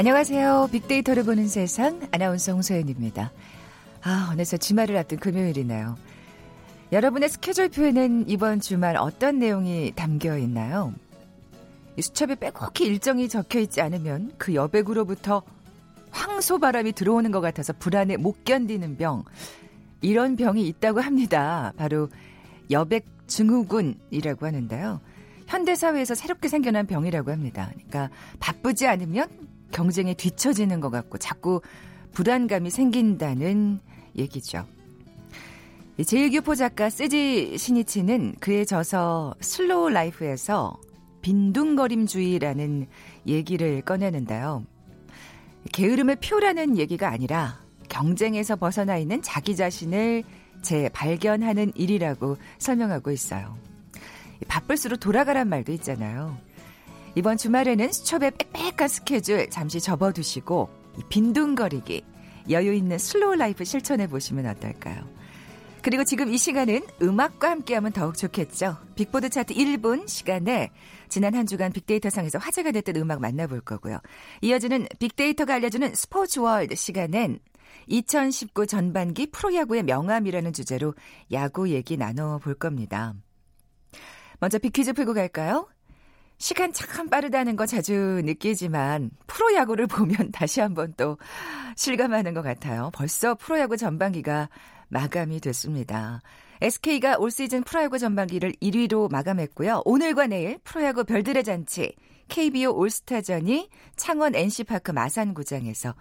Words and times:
안녕하세요. 0.00 0.70
빅데이터를 0.72 1.24
보는 1.24 1.46
세상 1.46 2.00
아나운서 2.10 2.52
홍소연입니다. 2.52 3.32
아, 4.00 4.30
어느새 4.32 4.56
주말을 4.56 4.96
앞둔 4.96 5.18
금요일이네요. 5.18 5.94
여러분의 6.90 7.28
스케줄표에는 7.28 8.26
이번 8.26 8.60
주말 8.60 8.96
어떤 8.96 9.38
내용이 9.38 9.92
담겨 9.94 10.38
있나요? 10.38 10.94
수첩에 12.00 12.36
빼곡히 12.36 12.86
일정이 12.86 13.28
적혀 13.28 13.60
있지 13.60 13.82
않으면 13.82 14.32
그 14.38 14.54
여백으로부터 14.54 15.42
황소바람이 16.12 16.92
들어오는 16.92 17.30
것 17.30 17.42
같아서 17.42 17.74
불안에 17.74 18.16
못 18.16 18.42
견디는 18.44 18.96
병. 18.96 19.24
이런 20.00 20.34
병이 20.34 20.66
있다고 20.66 21.02
합니다. 21.02 21.74
바로 21.76 22.08
여백 22.70 23.04
증후군이라고 23.26 24.46
하는데요. 24.46 25.02
현대사회에서 25.46 26.14
새롭게 26.14 26.48
생겨난 26.48 26.86
병이라고 26.86 27.30
합니다. 27.30 27.68
그러니까 27.74 28.08
바쁘지 28.38 28.86
않으면 28.86 29.49
경쟁에 29.72 30.14
뒤처지는 30.14 30.80
것 30.80 30.90
같고 30.90 31.18
자꾸 31.18 31.60
불안감이 32.12 32.70
생긴다는 32.70 33.80
얘기죠. 34.16 34.66
재일교포 36.04 36.54
작가 36.54 36.88
쓰지 36.88 37.58
신이치는 37.58 38.36
그의 38.40 38.64
저서 38.66 39.34
slow 39.40 39.90
life에서 39.90 40.78
빈둥거림주의라는 41.22 42.86
얘기를 43.26 43.82
꺼내는데요. 43.82 44.64
게으름 45.72 46.16
피우라는 46.16 46.78
얘기가 46.78 47.08
아니라 47.10 47.60
경쟁에서 47.88 48.56
벗어나 48.56 48.96
있는 48.96 49.20
자기 49.20 49.54
자신을 49.56 50.22
재발견하는 50.62 51.72
일이라고 51.74 52.36
설명하고 52.58 53.10
있어요. 53.10 53.56
바쁠수록 54.48 55.00
돌아가란 55.00 55.48
말도 55.48 55.72
있잖아요. 55.72 56.38
이번 57.16 57.36
주말에는 57.36 57.90
수첩에 57.90 58.30
빽빽한 58.30 58.88
스케줄 58.88 59.50
잠시 59.50 59.80
접어두시고 59.80 60.70
빈둥거리기, 61.08 62.04
여유 62.50 62.72
있는 62.72 62.98
slow 62.98 63.36
life 63.36 63.64
실천해 63.64 64.06
보시면 64.06 64.46
어떨까요? 64.46 65.08
그리고 65.82 66.04
지금 66.04 66.32
이 66.32 66.36
시간은 66.36 66.82
음악과 67.00 67.50
함께하면 67.50 67.92
더욱 67.92 68.16
좋겠죠. 68.16 68.76
빅보드 68.96 69.30
차트 69.30 69.54
1분 69.54 70.08
시간에 70.08 70.70
지난 71.08 71.34
한 71.34 71.46
주간 71.46 71.72
빅데이터상에서 71.72 72.38
화제가 72.38 72.70
됐던 72.72 72.96
음악 72.96 73.20
만나볼 73.20 73.62
거고요. 73.62 73.98
이어지는 74.42 74.86
빅데이터가 74.98 75.54
알려주는 75.54 75.94
스포츠 75.94 76.40
월드 76.40 76.74
시간엔 76.74 77.40
2019 77.86 78.66
전반기 78.66 79.30
프로야구의 79.30 79.84
명암이라는 79.84 80.52
주제로 80.52 80.94
야구 81.32 81.70
얘기 81.70 81.96
나눠볼 81.96 82.54
겁니다. 82.54 83.14
먼저 84.38 84.58
빅퀴즈 84.58 84.92
풀고 84.92 85.14
갈까요? 85.14 85.66
시간 86.40 86.72
참 86.72 87.10
빠르다는 87.10 87.54
거 87.54 87.66
자주 87.66 88.22
느끼지만 88.24 89.10
프로야구를 89.26 89.86
보면 89.88 90.32
다시 90.32 90.60
한번 90.60 90.94
또 90.96 91.18
실감하는 91.76 92.32
것 92.32 92.40
같아요. 92.40 92.90
벌써 92.94 93.34
프로야구 93.34 93.76
전반기가 93.76 94.48
마감이 94.88 95.38
됐습니다. 95.40 96.22
SK가 96.62 97.18
올 97.18 97.30
시즌 97.30 97.62
프로야구 97.62 97.98
전반기를 97.98 98.52
1위로 98.54 99.12
마감했고요. 99.12 99.82
오늘과 99.84 100.28
내일 100.28 100.58
프로야구 100.64 101.04
별들의 101.04 101.44
잔치 101.44 101.94
KBO 102.28 102.72
올스타전이 102.72 103.68
창원 103.96 104.34
NC파크 104.34 104.92
마산구장에서 104.92 105.94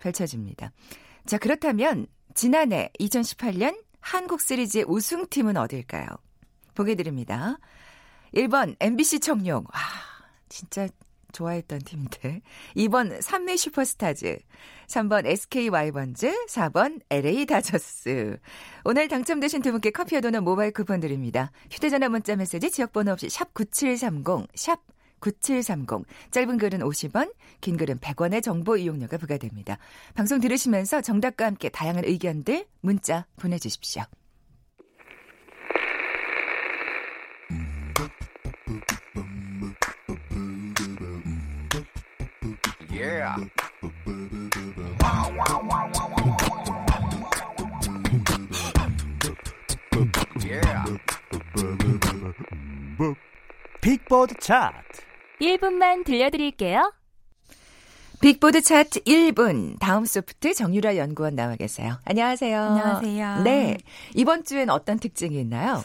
펼쳐집니다. 0.00 0.70
자, 1.24 1.38
그렇다면 1.38 2.06
지난해 2.34 2.90
2018년 3.00 3.82
한국 4.00 4.42
시리즈의 4.42 4.84
우승팀은 4.86 5.56
어딜까요? 5.56 6.06
보게 6.74 6.94
드립니다. 6.94 7.58
1번 8.34 8.76
MBC 8.80 9.20
청룡. 9.20 9.64
아, 9.72 9.78
진짜 10.48 10.88
좋아했던 11.32 11.80
팀인데. 11.80 12.40
2번 12.76 13.20
삼미 13.20 13.56
슈퍼스타즈. 13.56 14.38
3번 14.86 15.26
SK 15.26 15.68
와이번즈. 15.68 16.46
4번 16.48 17.00
LA 17.10 17.46
다저스. 17.46 18.38
오늘 18.84 19.08
당첨되신 19.08 19.62
두 19.62 19.72
분께 19.72 19.90
커피와 19.90 20.20
도넛 20.20 20.42
모바일 20.42 20.72
쿠폰 20.72 21.00
드립니다. 21.00 21.52
휴대전화 21.70 22.08
문자 22.08 22.34
메시지 22.36 22.70
지역번호 22.70 23.12
없이 23.12 23.28
샵 23.28 23.52
9730, 23.54 24.48
샵 24.54 24.80
9730. 25.20 26.06
짧은 26.30 26.58
글은 26.58 26.80
50원, 26.80 27.34
긴 27.60 27.76
글은 27.76 27.98
100원의 27.98 28.42
정보 28.42 28.76
이용료가 28.76 29.18
부과됩니다. 29.18 29.78
방송 30.14 30.40
들으시면서 30.40 31.00
정답과 31.02 31.44
함께 31.46 31.68
다양한 31.68 32.04
의견들 32.04 32.66
문자 32.80 33.26
보내주십시오. 33.36 34.04
Yeah. 43.18 43.48
빅보드 53.80 54.34
차트 54.40 55.02
1분만 55.40 56.04
들려드릴게요. 56.04 56.92
빅보드 58.20 58.60
차트 58.60 59.00
1분 59.04 59.78
다음 59.78 60.04
소프트 60.04 60.54
정유라 60.54 60.96
연구원 60.96 61.34
나와 61.34 61.56
계세요. 61.56 61.98
안녕하세요. 62.04 62.60
안녕하세요. 62.60 63.42
네. 63.42 63.78
이번 64.14 64.44
주엔 64.44 64.70
어떤 64.70 64.98
특징이 64.98 65.40
있나요? 65.40 65.82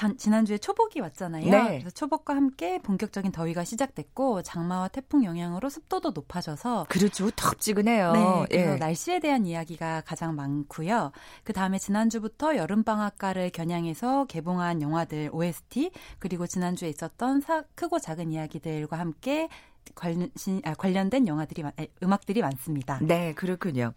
전, 0.00 0.16
지난주에 0.16 0.56
초복이 0.56 0.98
왔잖아요. 1.00 1.50
네. 1.50 1.78
그래서 1.80 1.90
초복과 1.90 2.34
함께 2.34 2.78
본격적인 2.78 3.32
더위가 3.32 3.64
시작됐고 3.64 4.40
장마와 4.40 4.88
태풍 4.88 5.24
영향으로 5.24 5.68
습도도 5.68 6.12
높아져서 6.12 6.86
그렇죠. 6.88 7.30
덥지근해요. 7.36 8.12
네, 8.12 8.46
그래서 8.48 8.72
예. 8.72 8.76
날씨에 8.76 9.18
대한 9.18 9.44
이야기가 9.44 10.00
가장 10.06 10.34
많고요. 10.36 11.12
그 11.44 11.52
다음에 11.52 11.78
지난주부터 11.78 12.56
여름 12.56 12.82
방학가를 12.82 13.50
겨냥해서 13.50 14.24
개봉한 14.24 14.80
영화들 14.80 15.28
OST 15.34 15.90
그리고 16.18 16.46
지난주에 16.46 16.88
있었던 16.88 17.42
사, 17.42 17.62
크고 17.74 17.98
작은 17.98 18.32
이야기들과 18.32 18.98
함께 18.98 19.50
관련, 19.94 20.30
아, 20.64 20.72
관련된 20.72 21.28
영화들이 21.28 21.62
음악들이 22.02 22.40
많습니다. 22.40 23.00
네, 23.02 23.34
그렇군요. 23.34 23.92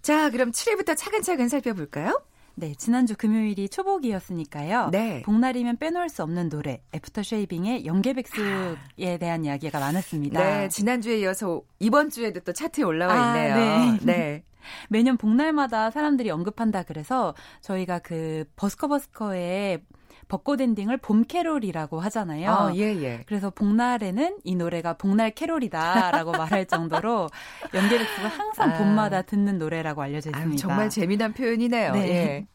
자, 0.00 0.30
그럼 0.30 0.52
7위부터 0.52 0.96
차근차근 0.96 1.48
살펴볼까요? 1.48 2.22
네, 2.56 2.74
지난주 2.76 3.16
금요일이 3.16 3.68
초복이었으니까요. 3.68 4.90
네. 4.92 5.22
복날이면 5.22 5.78
빼놓을 5.78 6.08
수 6.08 6.22
없는 6.22 6.48
노래 6.48 6.80
애프터 6.94 7.22
쉐이빙의 7.22 7.84
영계백숙에 7.84 9.18
대한 9.18 9.44
이야기가 9.44 9.80
많았습니다. 9.80 10.40
네, 10.40 10.68
지난주에 10.68 11.18
이어서 11.20 11.62
이번 11.80 12.10
주에도 12.10 12.40
또 12.40 12.52
차트에 12.52 12.84
올라와 12.84 13.12
아, 13.12 13.36
있네요. 13.36 13.56
네. 13.56 13.98
네. 14.02 14.44
매년 14.88 15.16
복날마다 15.16 15.90
사람들이 15.90 16.30
언급한다 16.30 16.84
그래서 16.84 17.34
저희가 17.60 17.98
그 17.98 18.44
버스커버스커의 18.56 19.82
벚꽃 20.28 20.60
엔딩을 20.60 20.96
봄 20.98 21.24
캐롤이라고 21.24 22.00
하잖아요. 22.00 22.50
아, 22.50 22.72
예, 22.74 22.94
예. 23.02 23.22
그래서 23.26 23.50
복날에는 23.50 24.38
이 24.44 24.54
노래가 24.56 24.94
복날 24.94 25.30
캐롤이다라고 25.30 26.32
말할 26.32 26.66
정도로 26.66 27.28
영계백숙은 27.72 28.26
항상 28.30 28.70
아. 28.70 28.78
봄마다 28.78 29.22
듣는 29.22 29.58
노래라고 29.58 30.02
알려져 30.02 30.30
있습니다. 30.30 30.50
아유, 30.50 30.56
정말 30.56 30.90
재미난 30.90 31.32
표현이네요. 31.32 31.92
네. 31.92 32.08
예. 32.08 32.46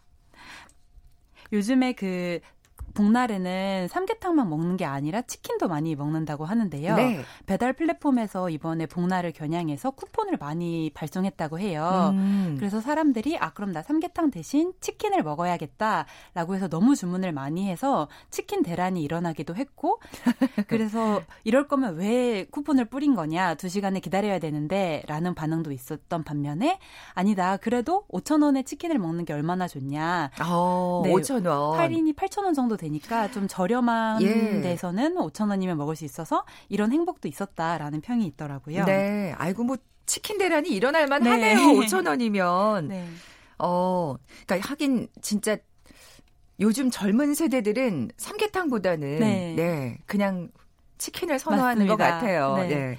요즘에 1.52 1.94
그 1.94 2.40
복날에는 2.94 3.88
삼계탕만 3.90 4.50
먹는 4.50 4.78
게 4.78 4.86
아니라 4.86 5.22
치킨도 5.22 5.68
많이 5.68 5.96
먹는다고 5.96 6.46
하는데요. 6.46 6.96
네. 6.96 7.22
배달 7.46 7.74
플랫폼에서 7.74 8.50
이번에 8.50 8.86
복날을 8.86 9.32
겨냥해서 9.32 9.92
쿠폰을 9.92 10.38
많이 10.38 10.92
발송했다고 10.94 11.60
해요. 11.60 12.12
음. 12.14 12.56
그래서 12.60 12.82
사람들이 12.82 13.38
아 13.38 13.52
그럼 13.54 13.72
나 13.72 13.82
삼계탕 13.82 14.32
대신 14.32 14.74
치킨을 14.82 15.24
먹어야겠다라고 15.24 16.56
해서 16.56 16.68
너무 16.68 16.96
주문을 16.96 17.32
많이 17.32 17.70
해서 17.70 18.08
치킨 18.30 18.64
대란이 18.64 19.02
일어나기도 19.04 19.56
했고 19.56 20.00
그래서 20.68 21.22
이럴 21.44 21.68
거면 21.68 21.96
왜 21.96 22.46
쿠폰을 22.52 22.86
뿌린 22.86 23.16
거냐 23.16 23.56
두 23.56 23.70
시간을 23.70 24.02
기다려야 24.02 24.40
되는데 24.40 25.04
라는 25.08 25.36
반응도 25.36 25.72
있었던 25.72 26.24
반면에 26.24 26.80
아니다 27.14 27.58
그래도 27.58 28.06
5천 28.12 28.44
원에 28.44 28.64
치킨을 28.64 28.98
먹는 29.00 29.26
게 29.26 29.34
얼마나 29.34 29.68
좋냐 29.68 30.32
어, 30.44 31.02
네. 31.06 31.12
5,000원. 31.14 31.74
할인이 31.74 32.14
8천 32.14 32.44
원 32.44 32.54
정도 32.54 32.78
되니까 32.84 33.30
좀 33.30 33.48
저렴한 33.48 34.22
예. 34.24 34.62
데서는 34.62 35.16
5천 35.16 35.50
원이면 35.50 35.78
먹을 35.78 35.96
수 35.96 36.06
있어서 36.06 36.46
이런 36.70 36.92
행복도 36.92 37.28
있었다라는 37.28 38.02
평이 38.02 38.26
있더라고요. 38.26 38.86
네. 38.86 39.36
아이고, 39.38 39.64
뭐, 39.64 39.78
치킨 40.08 40.40
대란이 40.40 40.70
일어날 40.70 41.06
만 41.06 41.22
네. 41.22 41.30
하네요. 41.30 41.58
5,000원이면. 41.58 42.88
네. 42.88 43.08
어, 43.60 44.16
그러니까 44.48 44.70
하긴 44.70 45.10
진짜 45.22 45.58
요즘 46.60 46.90
젊은 46.90 47.34
세대들은 47.36 48.12
삼계탕보다는 48.18 49.20
네. 49.20 49.54
네, 49.56 49.98
그냥 50.06 50.50
치킨을 50.98 51.40
선호하는 51.40 51.88
것 51.88 51.98
맞습니다. 51.98 52.20
같아요. 52.20 52.56
네. 52.58 52.68
네. 52.68 52.98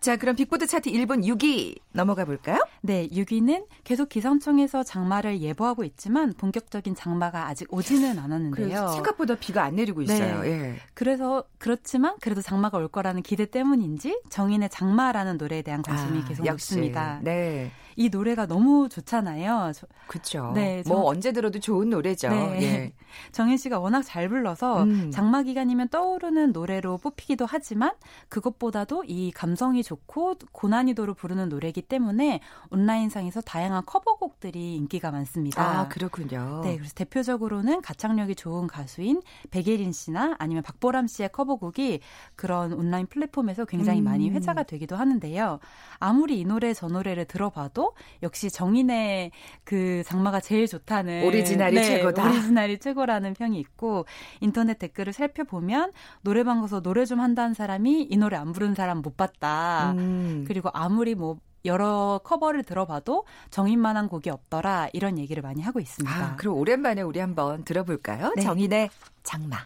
자, 0.00 0.16
그럼 0.16 0.36
빅보드 0.36 0.66
차트 0.66 0.90
1분 0.90 1.24
6위 1.24 1.76
넘어가 1.92 2.24
볼까요? 2.24 2.64
네, 2.82 3.08
6위는 3.08 3.66
계속 3.82 4.08
기상청에서 4.08 4.84
장마를 4.84 5.40
예보하고 5.40 5.82
있지만 5.84 6.32
본격적인 6.34 6.94
장마가 6.94 7.48
아직 7.48 7.72
오지는 7.72 8.18
않았는데요. 8.18 8.88
생각보다 8.88 9.34
비가 9.34 9.64
안 9.64 9.74
내리고 9.76 10.02
있어요. 10.02 10.42
네. 10.42 10.48
예. 10.50 10.74
그래서 10.94 11.44
그렇지만 11.58 12.16
그래도 12.20 12.40
장마가 12.42 12.78
올 12.78 12.88
거라는 12.88 13.22
기대 13.22 13.46
때문인지 13.46 14.20
정인의 14.30 14.68
장마라는 14.70 15.36
노래에 15.36 15.62
대한 15.62 15.82
관심이 15.82 16.20
아, 16.20 16.24
계속 16.24 16.46
역시. 16.46 16.74
높습니다. 16.74 17.20
네. 17.22 17.72
이 17.98 18.10
노래가 18.10 18.46
너무 18.46 18.88
좋잖아요. 18.88 19.72
저- 19.74 19.88
그렇죠. 20.06 20.52
네, 20.54 20.84
뭐 20.86 20.98
정- 20.98 21.06
언제 21.08 21.32
들어도 21.32 21.58
좋은 21.58 21.90
노래죠. 21.90 22.28
네. 22.28 22.62
예. 22.62 22.92
정인 23.32 23.56
씨가 23.56 23.80
워낙 23.80 24.02
잘 24.02 24.28
불러서 24.28 24.84
음. 24.84 25.10
장마 25.10 25.42
기간이면 25.42 25.88
떠오르는 25.88 26.52
노래로 26.52 26.98
뽑히기도 26.98 27.44
하지만 27.48 27.90
그것보다도 28.28 29.02
이 29.06 29.32
감성이 29.32 29.82
좋고 29.82 30.36
고난이도로 30.52 31.14
부르는 31.14 31.48
노래이기 31.48 31.82
때문에 31.82 32.40
온라인상에서 32.70 33.40
다양한 33.40 33.82
커버곡들이 33.84 34.76
인기가 34.76 35.10
많습니다. 35.10 35.80
아, 35.80 35.88
그렇군요. 35.88 36.60
네, 36.62 36.76
그래서 36.76 36.94
대표적으로는 36.94 37.82
가창력이 37.82 38.36
좋은 38.36 38.68
가수인 38.68 39.22
백예린 39.50 39.90
씨나 39.90 40.36
아니면 40.38 40.62
박보람 40.62 41.08
씨의 41.08 41.30
커버곡이 41.32 41.98
그런 42.36 42.72
온라인 42.72 43.06
플랫폼에서 43.06 43.64
굉장히 43.64 44.00
음. 44.00 44.04
많이 44.04 44.30
회자가 44.30 44.62
되기도 44.62 44.94
하는데요. 44.94 45.58
아무리 45.98 46.38
이 46.38 46.44
노래 46.44 46.72
저 46.74 46.86
노래를 46.86 47.24
들어봐도 47.24 47.87
역시 48.22 48.50
정인의 48.50 49.30
그 49.64 50.02
장마가 50.04 50.40
제일 50.40 50.66
좋다는 50.66 51.24
오리지널이 51.24 51.74
네, 51.74 51.82
최고다. 51.82 52.24
오리지널이 52.28 52.78
최고라는 52.78 53.34
평이 53.34 53.58
있고 53.60 54.06
인터넷 54.40 54.78
댓글을 54.78 55.12
살펴보면 55.12 55.92
노래방 56.22 56.60
가서 56.60 56.80
노래 56.80 57.04
좀 57.04 57.20
한다는 57.20 57.54
사람이 57.54 58.08
이 58.10 58.16
노래 58.16 58.36
안 58.36 58.52
부르는 58.52 58.74
사람 58.74 59.02
못 59.02 59.16
봤다. 59.16 59.92
음. 59.96 60.44
그리고 60.46 60.70
아무리 60.72 61.14
뭐 61.14 61.38
여러 61.64 62.20
커버를 62.24 62.62
들어봐도 62.62 63.24
정인만한 63.50 64.08
곡이 64.08 64.30
없더라 64.30 64.88
이런 64.92 65.18
얘기를 65.18 65.42
많이 65.42 65.60
하고 65.62 65.80
있습니다. 65.80 66.16
아, 66.16 66.36
그럼 66.36 66.56
오랜만에 66.56 67.02
우리 67.02 67.20
한번 67.20 67.64
들어볼까요? 67.64 68.32
네. 68.36 68.42
정인의 68.42 68.90
장마. 69.22 69.58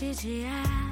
네가 0.00 0.14
지 0.14 0.91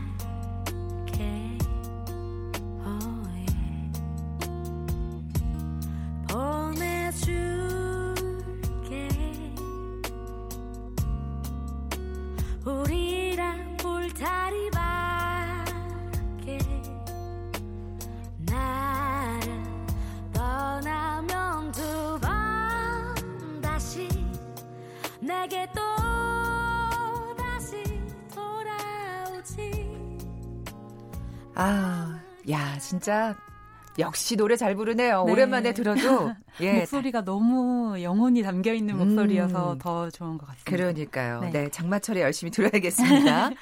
야, 32.51 32.79
진짜 32.79 33.37
역시 33.99 34.37
노래 34.37 34.57
잘 34.57 34.75
부르네요. 34.75 35.25
네. 35.25 35.33
오랜만에 35.33 35.73
들어도 35.73 36.33
예. 36.61 36.75
목소리가 36.79 37.25
너무 37.25 38.01
영혼이 38.03 38.43
담겨 38.43 38.73
있는 38.73 38.97
목소리여서 38.97 39.75
음. 39.75 39.79
더 39.79 40.11
좋은 40.11 40.39
것 40.39 40.47
같습니다. 40.47 40.71
그러니까요. 40.71 41.41
네. 41.41 41.51
네. 41.51 41.69
장마철에 41.71 42.23
열심히 42.23 42.51
들어야겠습니다. 42.51 43.51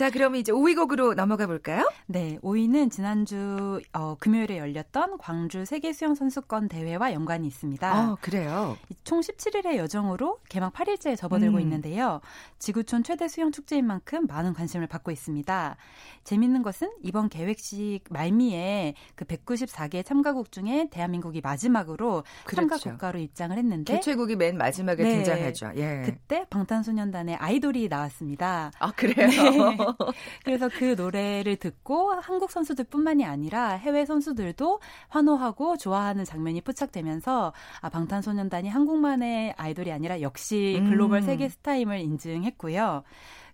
자, 0.00 0.08
그럼 0.08 0.34
이제 0.34 0.50
5위 0.50 0.76
곡으로 0.76 1.12
넘어가 1.12 1.46
볼까요? 1.46 1.86
네, 2.06 2.38
5위는 2.42 2.90
지난주 2.90 3.82
어, 3.92 4.16
금요일에 4.18 4.56
열렸던 4.56 5.18
광주 5.18 5.66
세계 5.66 5.92
수영 5.92 6.14
선수권 6.14 6.68
대회와 6.68 7.12
연관이 7.12 7.46
있습니다. 7.46 8.12
어, 8.12 8.16
그래요. 8.22 8.78
총 9.04 9.20
17일의 9.20 9.76
여정으로 9.76 10.38
개막 10.48 10.72
8일째에 10.72 11.18
접어들고 11.18 11.58
음. 11.58 11.60
있는데요. 11.60 12.22
지구촌 12.58 13.02
최대 13.02 13.28
수영 13.28 13.52
축제인 13.52 13.86
만큼 13.86 14.26
많은 14.26 14.54
관심을 14.54 14.86
받고 14.86 15.10
있습니다. 15.10 15.76
재밌는 16.24 16.62
것은 16.62 16.90
이번 17.02 17.28
계획식 17.28 18.04
말미에 18.08 18.94
그 19.16 19.26
194개 19.26 20.02
참가국 20.02 20.50
중에 20.50 20.88
대한민국이 20.90 21.42
마지막으로 21.42 22.24
참가 22.54 22.76
그렇죠. 22.76 22.90
국가로 22.92 23.18
입장을 23.18 23.54
했는데 23.54 23.96
개최국이 23.96 24.36
맨 24.36 24.56
마지막에 24.56 25.02
네. 25.02 25.16
등장하죠. 25.16 25.72
예. 25.76 26.02
그때 26.06 26.46
방탄소년단의 26.48 27.36
아이돌이 27.36 27.88
나왔습니다. 27.88 28.70
아, 28.78 28.92
그래요? 28.92 29.26
네. 29.28 29.89
그래서 30.44 30.68
그 30.68 30.94
노래를 30.96 31.56
듣고 31.56 32.12
한국 32.12 32.50
선수들뿐만이 32.50 33.24
아니라 33.24 33.70
해외 33.70 34.04
선수들도 34.04 34.80
환호하고 35.08 35.76
좋아하는 35.76 36.24
장면이 36.24 36.60
포착되면서 36.62 37.52
아, 37.80 37.88
방탄소년단이 37.88 38.68
한국만의 38.68 39.54
아이돌이 39.56 39.92
아니라 39.92 40.20
역시 40.20 40.82
글로벌 40.88 41.18
음. 41.18 41.22
세계 41.22 41.48
스타임을 41.48 41.98
인증했고요. 42.00 43.02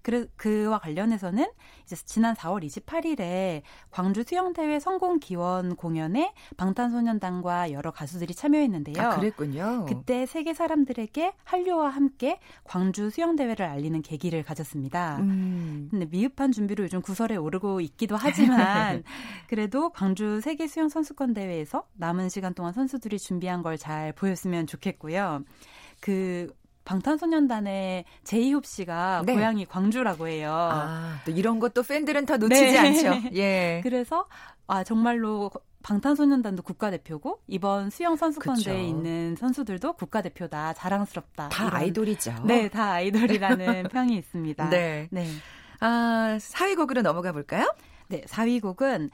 그래, 0.06 0.24
그와 0.36 0.78
관련해서는 0.78 1.50
이제 1.82 1.96
지난 1.96 2.36
4월 2.36 2.64
28일에 2.64 3.62
광주 3.90 4.22
수영대회 4.22 4.78
성공 4.78 5.18
기원 5.18 5.74
공연에 5.74 6.32
방탄소년단과 6.56 7.72
여러 7.72 7.90
가수들이 7.90 8.32
참여했는데요. 8.32 9.04
아, 9.04 9.16
그랬군요. 9.16 9.84
그때 9.88 10.24
세계 10.26 10.54
사람들에게 10.54 11.32
한류와 11.42 11.88
함께 11.88 12.38
광주 12.62 13.10
수영대회를 13.10 13.66
알리는 13.66 14.00
계기를 14.02 14.44
가졌습니다. 14.44 15.16
음. 15.22 15.88
근데 15.90 16.06
미흡한 16.06 16.52
준비로 16.52 16.84
요즘 16.84 17.02
구설에 17.02 17.34
오르고 17.34 17.80
있기도 17.80 18.14
하지만 18.14 19.02
그래도 19.48 19.90
광주 19.90 20.40
세계 20.40 20.68
수영 20.68 20.88
선수권 20.88 21.34
대회에서 21.34 21.84
남은 21.94 22.28
시간 22.28 22.54
동안 22.54 22.72
선수들이 22.72 23.18
준비한 23.18 23.64
걸 23.64 23.76
잘 23.76 24.12
보였으면 24.12 24.68
좋겠고요. 24.68 25.42
그 26.00 26.54
방탄소년단의 26.86 28.04
제이홉 28.24 28.64
씨가 28.64 29.22
네. 29.26 29.34
고향이 29.34 29.66
광주라고 29.66 30.28
해요. 30.28 30.50
아, 30.52 31.18
또 31.24 31.32
이런 31.32 31.58
것도 31.58 31.82
팬들은 31.82 32.24
다 32.26 32.36
놓치지 32.38 32.72
네. 32.72 32.78
않죠. 32.78 33.28
예. 33.36 33.80
그래서 33.82 34.26
아 34.66 34.82
정말로 34.84 35.50
방탄소년단도 35.82 36.62
국가대표고 36.62 37.40
이번 37.46 37.90
수영 37.90 38.16
선수권대에. 38.16 38.82
있는 38.82 39.36
선수들도 39.36 39.92
국가대표다 39.94 40.72
자랑스럽다. 40.72 41.48
다 41.50 41.64
이런- 41.68 41.74
아이돌이죠. 41.76 42.34
네, 42.44 42.68
다 42.68 42.92
아이돌이라는 42.92 43.84
평이 43.92 44.16
있습니다. 44.16 44.70
네. 44.70 45.08
네. 45.10 45.28
아, 45.80 46.38
4위 46.40 46.74
곡으로 46.76 47.02
넘어가 47.02 47.32
볼까요? 47.32 47.72
네, 48.08 48.22
4위 48.22 48.60
곡은 48.62 49.10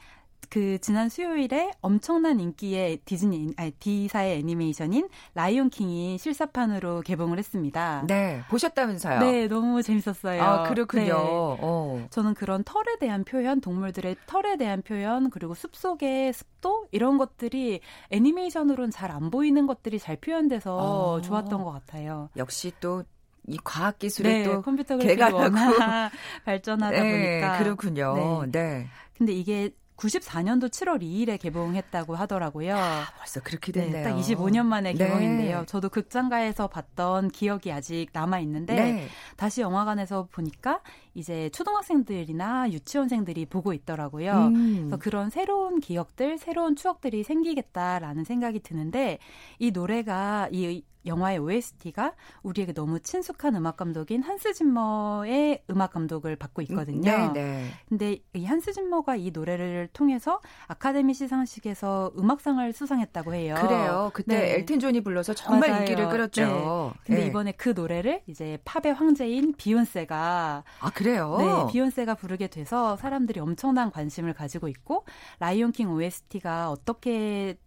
그 0.53 0.77
지난 0.81 1.09
수요일에 1.09 1.71
엄청난 1.81 2.39
인기의 2.39 2.97
디즈니 3.05 3.55
아니 3.57 3.71
D사의 3.71 4.37
애니메이션인 4.37 5.09
라이온 5.33 5.71
킹이 5.71 6.19
실사판으로 6.19 7.01
개봉을 7.01 7.39
했습니다. 7.39 8.03
네. 8.05 8.43
보셨다면서요? 8.51 9.19
네, 9.21 9.47
너무 9.47 9.81
재밌었어요. 9.81 10.43
아, 10.43 10.69
그렇군요. 10.69 11.05
네. 11.05 11.11
어. 11.11 12.05
저는 12.11 12.35
그런 12.35 12.63
털에 12.63 12.99
대한 12.99 13.23
표현, 13.23 13.61
동물들의 13.61 14.15
털에 14.27 14.57
대한 14.57 14.83
표현, 14.83 15.31
그리고 15.31 15.55
숲속의 15.55 16.33
습도 16.33 16.85
이런 16.91 17.17
것들이 17.17 17.79
애니메이션으로는 18.11 18.91
잘 18.91 19.09
안 19.09 19.31
보이는 19.31 19.65
것들이 19.65 19.97
잘 19.97 20.17
표현돼서 20.17 20.77
어. 20.77 21.21
좋았던 21.21 21.63
것 21.63 21.71
같아요. 21.71 22.29
역시 22.37 22.71
또이 22.79 23.57
과학 23.63 23.97
기술이 23.97 24.29
네, 24.29 24.43
또 24.43 24.61
컴퓨터 24.61 24.99
개발하고. 24.99 25.37
워낙 25.37 26.11
발전하다 26.45 27.01
네, 27.01 27.41
보니까 27.41 27.57
그렇군요. 27.57 28.45
네. 28.51 28.87
근데 29.17 29.33
이게 29.33 29.71
94년도 29.97 30.69
7월 30.69 31.01
2일에 31.01 31.39
개봉했다고 31.39 32.15
하더라고요. 32.15 32.75
벌써 33.17 33.41
그렇게 33.41 33.71
네, 33.71 33.81
됐네요. 33.81 34.03
딱 34.03 34.15
25년 34.17 34.65
만에 34.65 34.93
네. 34.93 34.97
개봉인데요. 34.97 35.65
저도 35.67 35.89
극장가에서 35.89 36.67
봤던 36.67 37.29
기억이 37.29 37.71
아직 37.71 38.07
남아 38.11 38.39
있는데 38.39 38.75
네. 38.75 39.07
다시 39.37 39.61
영화관에서 39.61 40.27
보니까 40.31 40.81
이제 41.13 41.49
초등학생들이나 41.49 42.71
유치원생들이 42.71 43.45
보고 43.45 43.73
있더라고요. 43.73 44.33
음. 44.47 44.75
그래서 44.75 44.97
그런 44.97 45.29
새로운 45.29 45.79
기억들, 45.79 46.37
새로운 46.37 46.75
추억들이 46.75 47.23
생기겠다라는 47.23 48.23
생각이 48.23 48.59
드는데 48.59 49.19
이 49.59 49.71
노래가 49.71 50.49
이 50.51 50.83
영화의 51.05 51.39
OST가 51.39 52.13
우리에게 52.41 52.73
너무 52.73 52.99
친숙한 52.99 53.55
음악 53.55 53.77
감독인 53.77 54.23
한스 54.23 54.53
짐머의 54.53 55.63
음악 55.69 55.91
감독을 55.91 56.35
맡고 56.35 56.61
있거든요. 56.63 57.01
네, 57.01 57.31
네. 57.33 57.67
근데 57.89 58.19
이 58.33 58.45
한스 58.45 58.73
짐머가 58.73 59.15
이 59.15 59.31
노래를 59.31 59.89
통해서 59.93 60.41
아카데미 60.67 61.13
시상식에서 61.13 62.13
음악상을 62.17 62.71
수상했다고 62.73 63.33
해요. 63.33 63.55
그래요. 63.59 64.11
그때 64.13 64.37
네. 64.37 64.53
엘튼 64.55 64.79
존이 64.79 65.01
불러서 65.01 65.33
정말 65.33 65.69
맞아요. 65.69 65.81
인기를 65.81 66.09
끌었죠. 66.09 66.93
근데 67.05 67.21
네. 67.21 67.27
이번에 67.27 67.51
그 67.53 67.69
노래를 67.69 68.21
이제 68.27 68.57
팝의 68.65 68.93
황제인 68.93 69.53
비욘세가 69.57 70.63
아, 70.79 70.89
그래요? 70.91 71.37
네, 71.37 71.71
비욘세가 71.71 72.15
부르게 72.15 72.47
돼서 72.47 72.95
사람들이 72.97 73.39
엄청난 73.39 73.91
관심을 73.91 74.33
가지고 74.33 74.67
있고 74.67 75.05
라이온킹 75.39 75.91
OST가 75.91 76.69
어떻게 76.71 77.57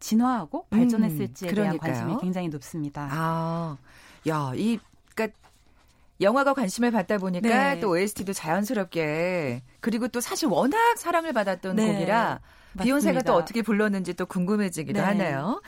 진화하고 0.00 0.66
발전했을지에 0.70 1.50
대한 1.52 1.72
음, 1.74 1.78
그러니까요. 1.78 1.92
관심이 1.92 2.20
굉장히 2.20 2.48
높습니다. 2.48 3.08
아, 3.10 3.76
야, 4.28 4.52
이 4.54 4.78
그러니까 5.14 5.36
영화가 6.20 6.54
관심을 6.54 6.90
받다 6.90 7.18
보니까 7.18 7.74
네. 7.74 7.80
또 7.80 7.90
OST도 7.90 8.32
자연스럽게 8.32 9.62
그리고 9.80 10.08
또 10.08 10.20
사실 10.20 10.48
워낙 10.48 10.96
사랑을 10.96 11.32
받았던 11.32 11.76
네. 11.76 11.92
곡이라 11.92 12.40
비욘세가 12.80 13.14
맞습니다. 13.14 13.32
또 13.32 13.36
어떻게 13.36 13.62
불렀는지 13.62 14.14
또 14.14 14.26
궁금해지기도 14.26 15.00
네. 15.00 15.04
하네요. 15.06 15.60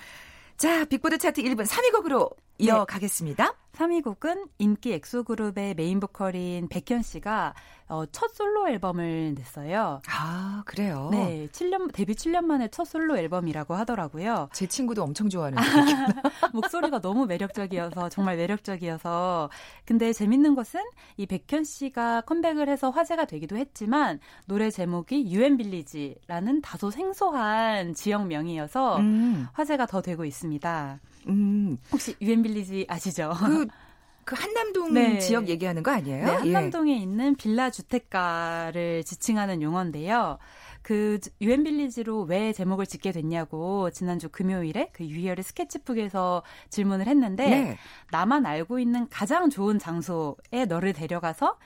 자, 0.56 0.84
빅보드 0.84 1.18
차트 1.18 1.42
1분 1.42 1.66
3위 1.66 1.92
곡으로 1.92 2.30
이어가겠습니다. 2.64 3.54
3위 3.72 4.02
곡은 4.02 4.46
인기 4.58 4.92
엑소 4.92 5.24
그룹의 5.24 5.74
메인 5.74 6.00
보컬인 6.00 6.68
백현 6.68 7.02
씨가 7.02 7.54
어, 7.88 8.04
첫 8.12 8.32
솔로 8.34 8.68
앨범을 8.68 9.34
냈어요. 9.34 10.00
아, 10.08 10.62
그래요. 10.64 11.08
네, 11.10 11.48
7년 11.50 11.92
데뷔 11.92 12.14
7년 12.14 12.44
만에 12.44 12.68
첫 12.68 12.84
솔로 12.84 13.16
앨범이라고 13.16 13.74
하더라고요. 13.74 14.48
제 14.52 14.66
친구도 14.66 15.02
엄청 15.02 15.28
좋아하는 15.28 15.58
목소리가 16.52 17.00
너무 17.00 17.26
매력적이어서 17.26 18.08
정말 18.10 18.36
매력적이어서 18.36 19.50
근데 19.84 20.12
재밌는 20.12 20.54
것은 20.54 20.80
이 21.16 21.26
백현 21.26 21.64
씨가 21.64 22.20
컴백을 22.22 22.68
해서 22.68 22.90
화제가 22.90 23.24
되기도 23.24 23.56
했지만 23.56 24.20
노래 24.46 24.70
제목이 24.70 25.32
유엔 25.32 25.56
빌리지라는 25.56 26.60
다소 26.60 26.90
생소한 26.90 27.94
지역명이어서 27.94 28.98
음, 28.98 29.48
화제가 29.52 29.86
더 29.86 30.00
되고 30.00 30.24
있습니다. 30.24 31.00
음. 31.28 31.78
혹시 31.92 32.16
유엔 32.20 32.42
빌리지 32.42 32.86
아시죠? 32.88 33.32
그, 33.38 33.66
그 34.24 34.36
한남동 34.36 34.94
네. 34.94 35.18
지역 35.18 35.48
얘기하는 35.48 35.82
거 35.82 35.90
아니에요? 35.90 36.24
네, 36.24 36.32
예. 36.32 36.36
한남동에 36.36 36.96
있는 36.96 37.34
빌라 37.34 37.70
주택가를 37.70 39.04
지칭하는 39.04 39.62
용어인데요. 39.62 40.38
그 40.82 41.18
유엔 41.40 41.62
빌리지로 41.62 42.22
왜 42.22 42.52
제목을 42.52 42.86
짓게 42.86 43.12
됐냐고 43.12 43.90
지난주 43.90 44.28
금요일에 44.28 44.90
그 44.92 45.04
유희열의 45.04 45.42
스케치북에서 45.42 46.42
질문을 46.70 47.06
했는데 47.06 47.48
네. 47.48 47.78
나만 48.10 48.46
알고 48.46 48.78
있는 48.78 49.08
가장 49.08 49.50
좋은 49.50 49.78
장소에 49.78 50.64
너를 50.68 50.92
데려가서 50.92 51.58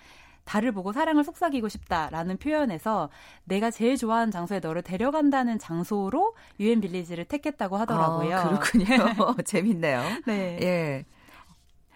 달을 0.44 0.72
보고 0.72 0.92
사랑을 0.92 1.24
속삭이고 1.24 1.68
싶다라는 1.68 2.36
표현에서 2.36 3.08
내가 3.44 3.70
제일 3.70 3.96
좋아하는 3.96 4.30
장소에 4.30 4.60
너를 4.60 4.82
데려간다는 4.82 5.58
장소로 5.58 6.34
유엔 6.60 6.80
빌리지를 6.80 7.24
택했다고 7.24 7.76
하더라고요. 7.76 8.36
아, 8.36 8.58
그렇군요. 8.58 8.86
재밌네요. 9.44 10.02
네. 10.26 10.58
예. 10.62 11.04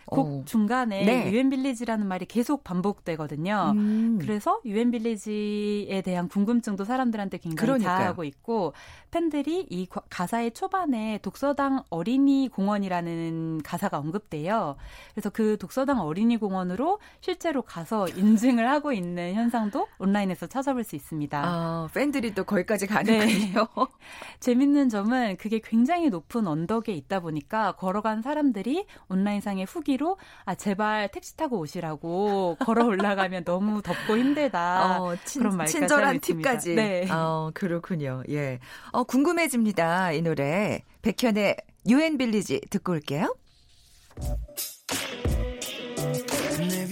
곡 0.08 0.26
어. 0.26 0.42
중간에 0.44 1.04
네. 1.04 1.32
유엔 1.32 1.50
빌리지라는 1.50 2.06
말이 2.06 2.26
계속 2.26 2.64
반복되거든요. 2.64 3.72
음. 3.76 4.18
그래서 4.20 4.60
유엔 4.64 4.90
빌리지에 4.90 6.02
대한 6.02 6.28
궁금증도 6.28 6.84
사람들한테 6.84 7.38
굉장히. 7.38 7.82
자하고 7.82 8.24
있고 8.24 8.72
팬들이 9.10 9.66
이 9.70 9.86
과- 9.86 10.02
가사의 10.10 10.52
초반에 10.52 11.18
독서당 11.22 11.82
어린이 11.90 12.48
공원이라는 12.52 13.62
가사가 13.62 13.98
언급돼요. 13.98 14.76
그래서 15.14 15.30
그 15.30 15.56
독서당 15.58 16.00
어린이 16.00 16.36
공원으로 16.36 16.98
실제로 17.20 17.62
가서 17.62 18.08
인증을 18.08 18.68
하고 18.68 18.92
있는 18.92 19.34
현상도 19.34 19.88
온라인에서 19.98 20.46
찾아볼 20.46 20.84
수 20.84 20.96
있습니다. 20.96 21.42
아, 21.44 21.88
팬들이 21.94 22.34
또 22.34 22.44
거기까지 22.44 22.86
네. 22.86 22.94
가는군요. 22.94 23.66
재밌는 24.40 24.88
점은 24.88 25.36
그게 25.36 25.60
굉장히 25.62 26.08
높은 26.10 26.46
언덕에 26.46 26.92
있다 26.92 27.20
보니까 27.20 27.72
걸어간 27.72 28.22
사람들이 28.22 28.86
온라인상의 29.08 29.64
후기 29.64 29.96
로 29.98 30.16
아 30.46 30.54
제발 30.54 31.10
택시 31.10 31.36
타고 31.36 31.58
오시라고 31.58 32.56
걸어 32.60 32.86
올라가면 32.86 33.44
너무 33.44 33.82
덥고 33.82 34.16
힘들다 34.16 34.98
어, 35.02 35.16
친, 35.24 35.42
그런 35.42 35.56
말까지 35.56 35.72
친절한. 35.78 36.20
팁까지. 36.20 36.74
네. 36.74 37.06
어, 37.10 37.50
그렇군요. 37.52 38.22
예. 38.30 38.58
어, 38.92 39.04
궁금해집니다. 39.04 40.12
이 40.12 40.22
노래. 40.22 40.82
백현의 41.02 41.56
유엔 41.88 42.16
빌리지 42.18 42.60
듣고 42.70 42.92
올게요. 42.92 43.34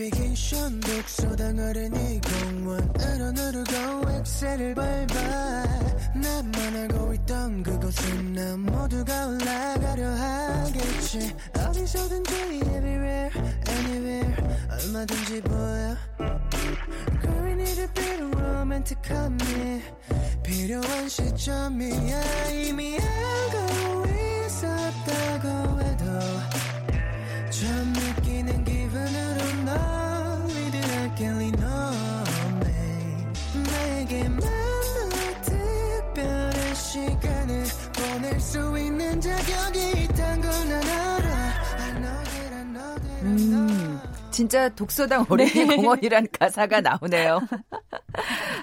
내비게이션 0.07 0.81
독서당 0.81 1.59
어린이 1.59 2.21
공원 2.21 2.81
으로 3.01 3.33
누르고 3.33 4.11
엑셀을 4.11 4.75
밟아. 4.75 5.65
나만 6.15 6.77
알고 6.77 7.15
있던 7.15 7.63
그곳은 7.63 8.33
난 8.33 8.61
모두가 8.61 9.27
올라가려 9.27 10.09
하겠지. 10.09 11.35
어디서든지 11.59 12.35
everywhere 12.57 13.31
anywhere 13.69 14.35
얼마든지 14.71 15.41
보여. 15.43 15.97
Need 17.57 17.81
a 17.81 17.87
bit 17.95 18.23
of 18.23 18.39
romantic함이 18.39 19.83
필요한 20.45 21.09
시점이야 21.09 22.51
이미 22.51 22.99
알 22.99 23.36
진짜 44.37 44.69
독서당 44.69 45.25
어린이 45.31 45.65
공원이란 45.65 46.27
가사가 46.31 46.83
나오네요. 46.83 47.41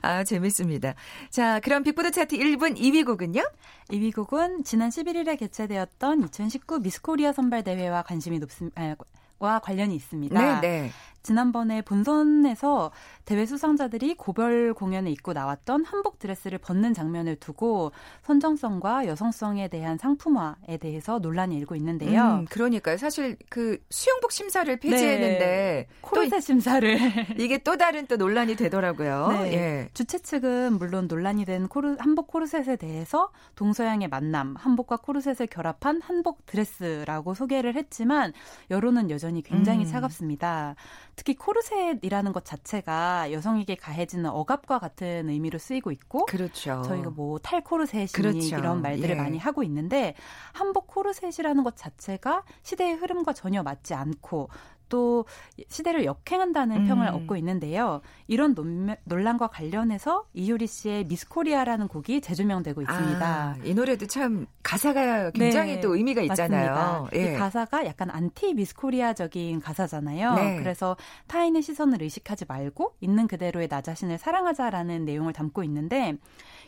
아, 0.04 0.24
재밌습니다. 0.24 0.94
자, 1.32 1.60
그럼 1.62 1.82
빅보드 1.82 2.12
차트 2.12 2.38
1분 2.38 2.78
2위 2.78 3.04
곡은요? 3.04 3.42
2위 3.90 4.14
곡은 4.14 4.66
지난 4.66 4.90
11일에 4.90 5.36
개최되었던 5.40 6.26
2019 6.26 6.78
미스코리아 6.78 7.34
선발 7.34 7.64
대회와 7.64 8.04
관심이 8.04 8.38
높습 8.38 8.72
아, 8.78 8.96
와 9.44 9.60
관련이 9.60 9.94
있습니다. 9.94 10.62
네, 10.62 10.62
네. 10.62 10.92
지난번에 11.24 11.82
본선에서 11.82 12.92
대회 13.26 13.46
수상자들이 13.46 14.16
고별 14.16 14.74
공연에 14.74 15.10
입고 15.12 15.32
나왔던 15.32 15.86
한복 15.86 16.20
드레스를 16.20 16.58
벗는 16.58 16.94
장면을 16.94 17.38
두고 17.38 17.94
선정성과 18.24 19.08
여성성에 19.08 19.70
대한 19.70 19.98
상품화에 19.98 20.78
대해서 20.80 21.20
논란이 21.20 21.56
일고 21.58 21.76
있는데요. 21.78 22.22
음, 22.22 22.46
그러니까요. 22.46 22.98
사실 22.98 23.38
그 23.50 23.78
수영복 23.90 24.34
심사를 24.34 24.76
폐지했는데 24.78 25.88
또 26.02 26.08
코르셋 26.10 26.44
심사를 26.44 26.98
이게 27.40 27.58
또 27.58 27.78
다른 27.78 28.06
또 28.08 28.18
논란이 28.18 28.56
되더라고요. 28.58 29.30
네. 29.32 29.54
예. 29.54 29.90
주최 29.94 30.20
측은 30.20 30.78
물론 30.78 31.08
논란이 31.08 31.46
된 31.46 31.70
코르, 31.70 31.96
한복 32.00 32.28
코르셋에 32.28 32.76
대해서 32.76 33.32
동서양의 33.56 34.10
만남, 34.10 34.56
한복과 34.58 34.98
코르셋을 34.98 35.48
결합한 35.48 36.02
한복 36.02 36.46
드레스라고 36.46 37.34
소개를 37.34 37.76
했지만 37.76 38.34
여론은 38.70 39.10
여전히 39.10 39.33
굉장히 39.42 39.86
음. 39.86 39.92
차갑습니다. 39.92 40.76
특히 41.16 41.36
코르셋이라는 41.36 42.34
것 42.34 42.46
자체가 42.46 43.32
여성에게 43.32 43.76
가해지는 43.76 44.30
억압과 44.30 44.80
같은 44.80 45.30
의미로 45.30 45.60
쓰이고 45.60 45.92
있고 45.92 46.26
그렇죠. 46.26 46.82
저희가 46.86 47.10
뭐 47.10 47.40
탈코르셋이니 47.40 48.12
그렇죠. 48.14 48.58
이런 48.58 48.82
말들을 48.82 49.10
예. 49.12 49.16
많이 49.16 49.38
하고 49.38 49.64
있는데 49.64 50.16
한복 50.54 50.88
코르셋이라는 50.88 51.64
것 51.64 51.76
자체가 51.76 52.44
시대의 52.64 52.96
흐름과 52.96 53.34
전혀 53.34 53.64
맞지 53.64 53.94
않고 53.94 54.50
또 54.94 55.26
시대를 55.70 56.06
역행한다는 56.06 56.82
음. 56.82 56.88
평을 56.88 57.08
얻고 57.08 57.36
있는데요. 57.38 58.02
이런 58.28 58.54
논, 58.54 58.96
논란과 59.06 59.48
관련해서 59.48 60.26
이효리 60.34 60.68
씨의 60.68 61.06
미스코리아라는 61.06 61.88
곡이 61.88 62.22
재조명되고 62.22 62.84
있습니다. 62.84 63.26
아, 63.26 63.56
이 63.64 63.74
노래도 63.74 64.06
참 64.06 64.46
가사가 64.62 65.32
굉장히 65.32 65.78
네, 65.78 65.82
또 65.82 65.96
의미가 65.96 66.22
있잖아요. 66.22 67.08
예. 67.16 67.34
이 67.34 67.36
가사가 67.36 67.88
약간 67.88 68.12
안티 68.12 68.54
미스코리아적인 68.54 69.62
가사잖아요. 69.62 70.36
네. 70.36 70.58
그래서 70.60 70.96
타인의 71.26 71.64
시선을 71.64 72.04
의식하지 72.04 72.46
말고 72.48 72.94
있는 73.02 73.26
그대로의 73.26 73.70
나 73.70 73.82
자신을 73.82 74.20
사랑하자라는 74.20 75.06
내용을 75.06 75.34
담고 75.34 75.64
있는데 75.64 76.18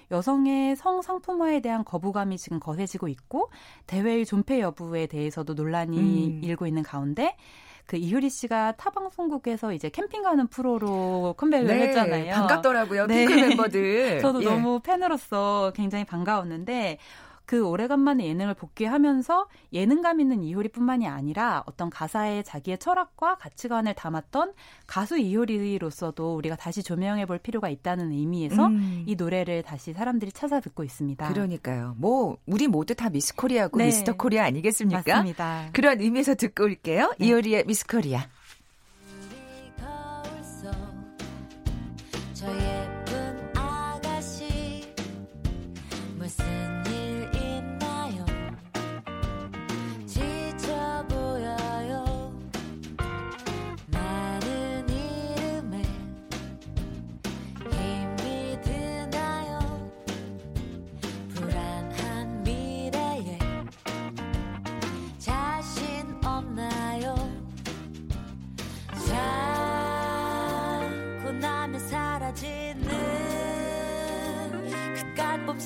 여성의 0.10 0.75
성 0.75 1.03
상품화에 1.03 1.60
대한 1.60 1.84
거부감이 1.84 2.38
지금 2.38 2.60
거세지고 2.60 3.08
있고 3.08 3.51
대회의 3.86 4.25
존폐 4.25 4.62
여부에 4.62 5.05
대해서도 5.05 5.53
논란이 5.53 6.27
음. 6.27 6.41
일고 6.44 6.65
있는 6.65 6.82
가운데 6.82 7.36
그 7.85 7.97
이효리 7.97 8.29
씨가 8.29 8.73
타 8.73 8.89
방송국에서 8.89 9.73
이제 9.73 9.89
캠핑 9.89 10.23
가는 10.23 10.47
프로로 10.47 11.35
컴백을 11.37 11.67
네, 11.67 11.87
했잖아요. 11.87 12.33
반갑더라고요. 12.33 13.05
네. 13.07 13.25
핑클 13.25 13.33
멤버들. 13.33 14.19
저도 14.21 14.41
예. 14.41 14.45
너무 14.45 14.79
팬으로서 14.79 15.71
굉장히 15.75 16.03
반가웠는데 16.03 16.97
그 17.45 17.67
오래간만에 17.67 18.25
예능을 18.25 18.53
복귀하면서 18.55 19.47
예능감 19.73 20.19
있는 20.19 20.43
이효리뿐만이 20.43 21.07
아니라 21.07 21.63
어떤 21.65 21.89
가사에 21.89 22.43
자기의 22.43 22.77
철학과 22.77 23.35
가치관을 23.35 23.93
담았던 23.93 24.53
가수 24.87 25.17
이효리로서도 25.17 26.35
우리가 26.35 26.55
다시 26.55 26.83
조명해 26.83 27.25
볼 27.25 27.37
필요가 27.37 27.69
있다는 27.69 28.11
의미에서 28.11 28.67
음. 28.67 29.03
이 29.05 29.15
노래를 29.15 29.63
다시 29.63 29.93
사람들이 29.93 30.31
찾아 30.31 30.59
듣고 30.59 30.83
있습니다. 30.83 31.27
그러니까요. 31.27 31.95
뭐 31.97 32.37
우리 32.45 32.67
모두 32.67 32.95
다 32.95 33.09
미스 33.09 33.35
코리아고 33.35 33.77
네. 33.77 33.85
미스터 33.85 34.13
코리아 34.13 34.45
아니겠습니까? 34.45 35.03
맞습니다. 35.05 35.69
그런 35.73 36.01
의미에서 36.01 36.35
듣고 36.35 36.63
올게요. 36.63 37.13
네. 37.19 37.27
이효리의 37.27 37.65
미스 37.65 37.85
코리아. 37.85 38.27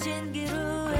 곱신 0.10 0.32
기루에 0.32 0.98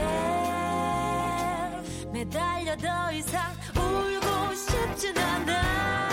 매달려 2.14 2.78
더 2.78 3.12
이상 3.12 3.42
울고 3.76 4.54
싶진 4.54 5.18
않아 5.18 6.10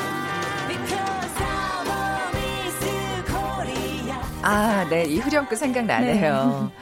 Because 0.69 1.43
I 1.43 1.85
want 1.87 2.39
Miss 2.39 2.81
Korea 3.27 4.13
아, 4.43 4.89
네. 4.89 5.05
이 5.05 5.19
후렴구 5.19 5.55
생각나네요. 5.57 6.73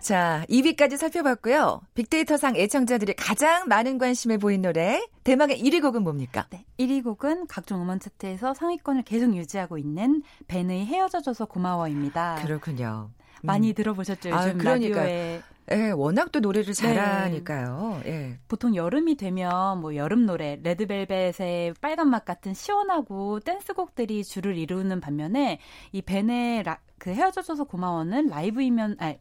자, 0.00 0.46
2위까지 0.48 0.96
살펴봤고요. 0.96 1.82
빅데이터상 1.94 2.56
애청자들이 2.56 3.12
가장 3.14 3.68
많은 3.68 3.98
관심을 3.98 4.38
보인 4.38 4.62
노래, 4.62 5.06
대망의 5.24 5.62
1위 5.62 5.82
곡은 5.82 6.02
뭡니까? 6.02 6.46
네, 6.48 6.64
1위 6.78 7.04
곡은 7.04 7.48
각종 7.48 7.82
음원 7.82 8.00
차트에서 8.00 8.54
상위권을 8.54 9.02
계속 9.02 9.36
유지하고 9.36 9.76
있는 9.76 10.22
벤의 10.48 10.86
헤어져줘서 10.86 11.44
고마워입니다. 11.44 12.36
그렇군요. 12.42 13.10
많이 13.42 13.70
음. 13.70 13.74
들어보셨죠? 13.74 14.34
아, 14.34 14.46
요즘 14.46 14.58
그러니까요. 14.58 15.02
라디오에 15.02 15.42
예, 15.72 15.90
워낙 15.90 16.32
또 16.32 16.40
노래를 16.40 16.74
잘하니까요. 16.74 18.02
예. 18.06 18.38
보통 18.48 18.74
여름이 18.74 19.16
되면 19.16 19.80
뭐 19.80 19.94
여름 19.94 20.26
노래, 20.26 20.58
레드벨벳의 20.62 21.74
빨간 21.80 22.08
맛 22.08 22.24
같은 22.24 22.54
시원하고 22.54 23.40
댄스곡들이 23.40 24.24
주를 24.24 24.58
이루는 24.58 25.00
반면에 25.00 25.58
이 25.92 26.02
벤의 26.02 26.64
라, 26.64 26.78
그 27.00 27.10
헤어져줘서 27.10 27.64
고마워는 27.64 28.28
라이브이면 28.28 28.96
아 29.00 29.14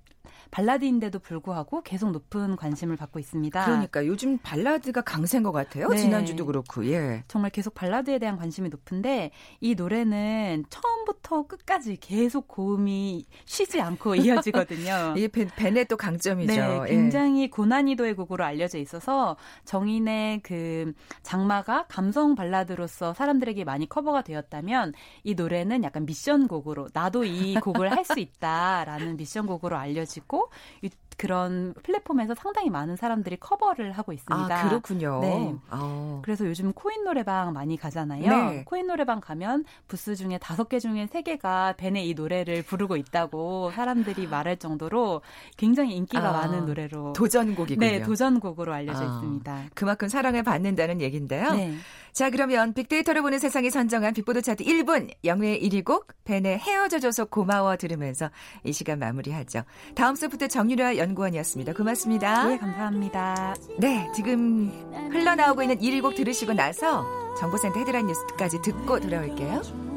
발라드인데도 0.51 1.19
불구하고 1.19 1.81
계속 1.81 2.11
높은 2.11 2.55
관심을 2.55 2.95
받고 2.95 3.19
있습니다. 3.19 3.65
그러니까 3.65 4.05
요즘 4.05 4.37
발라드가 4.39 5.01
강세인 5.01 5.43
것 5.43 5.51
같아요. 5.51 5.87
네. 5.89 5.97
지난주도 5.97 6.45
그렇고, 6.45 6.85
예. 6.87 7.23
정말 7.27 7.51
계속 7.51 7.73
발라드에 7.75 8.19
대한 8.19 8.37
관심이 8.37 8.69
높은데 8.69 9.31
이 9.59 9.75
노래는 9.75 10.65
처음부터 10.69 11.47
끝까지 11.47 11.97
계속 11.97 12.47
고음이 12.47 13.25
쉬지 13.45 13.79
않고 13.79 14.15
이어지거든요. 14.15 15.13
이게 15.15 15.27
벤, 15.27 15.49
벤의 15.55 15.85
또 15.85 15.97
강점이죠. 15.97 16.53
네, 16.53 16.79
예. 16.83 16.89
굉장히 16.89 17.49
고난이도의 17.49 18.15
곡으로 18.15 18.43
알려져 18.43 18.79
있어서 18.79 19.37
정인의 19.65 20.41
그 20.41 20.93
장마가 21.21 21.85
감성 21.87 22.35
발라드로서 22.35 23.13
사람들에게 23.13 23.63
많이 23.63 23.87
커버가 23.87 24.23
되었다면 24.23 24.93
이 25.23 25.35
노래는 25.35 25.83
약간 25.83 26.05
미션 26.05 26.47
곡으로 26.47 26.87
나도 26.93 27.23
이 27.23 27.53
곡을 27.73 27.91
할 27.91 28.03
수 28.05 28.19
있다라는 28.19 29.17
미션 29.17 29.45
곡으로 29.45 29.77
알려지고 29.77 30.49
이- 30.81 30.89
그런 31.17 31.73
플랫폼에서 31.83 32.33
상당히 32.33 32.69
많은 32.69 32.95
사람들이 32.95 33.35
커버를 33.41 33.91
하고 33.91 34.13
있습니다. 34.13 34.57
아, 34.57 34.69
그렇군요. 34.69 35.19
네. 35.19 35.53
어. 35.69 36.21
그래서 36.23 36.45
요즘 36.45 36.71
코인 36.71 37.03
노래방 37.03 37.51
많이 37.51 37.75
가잖아요. 37.75 38.21
네. 38.51 38.63
코인 38.63 38.87
노래방 38.87 39.19
가면 39.19 39.65
부스 39.89 40.15
중에 40.15 40.37
다섯 40.37 40.69
개 40.69 40.79
중에 40.79 41.07
세 41.11 41.21
개가 41.21 41.73
벤의 41.75 42.07
이 42.07 42.13
노래를 42.13 42.63
부르고 42.63 42.95
있다고 42.95 43.71
사람들이 43.75 44.27
말할 44.27 44.55
정도로 44.59 45.21
굉장히 45.57 45.97
인기가 45.97 46.29
아, 46.29 46.31
많은 46.31 46.65
노래로 46.65 47.11
도전곡이군요. 47.11 47.85
네, 47.85 48.01
도전곡으로 48.01 48.73
알려져 48.73 49.01
아, 49.01 49.15
있습니다. 49.15 49.63
그만큼 49.73 50.07
사랑을 50.07 50.43
받는다는 50.43 51.01
얘기인데요. 51.01 51.51
네. 51.51 51.75
자, 52.13 52.29
그러면 52.29 52.73
빅데이터를 52.73 53.21
보는 53.21 53.39
세상이 53.39 53.69
선정한 53.69 54.13
빅보드 54.13 54.41
차트 54.41 54.63
1분 54.63 55.09
영예의 55.23 55.61
1위 55.61 55.83
곡 55.83 56.07
벤의 56.25 56.59
헤어져줘서 56.59 57.25
고마워 57.25 57.77
들으면서 57.77 58.29
이 58.63 58.73
시간 58.73 58.99
마무리하죠. 58.99 59.63
다음 59.95 60.15
소프트 60.15 60.47
정유라 60.47 60.97
연구원이었습니다. 60.97 61.73
고맙습니다. 61.73 62.47
네, 62.47 62.57
감사합니다. 62.57 63.55
네, 63.77 64.09
지금 64.15 64.69
흘러나오고 65.11 65.61
있는 65.63 65.79
1위 65.79 66.01
곡 66.01 66.15
들으시고 66.15 66.53
나서 66.53 67.05
정보센터 67.39 67.79
헤드라인 67.79 68.07
뉴스까지 68.07 68.61
듣고 68.61 68.99
돌아올게요. 68.99 69.89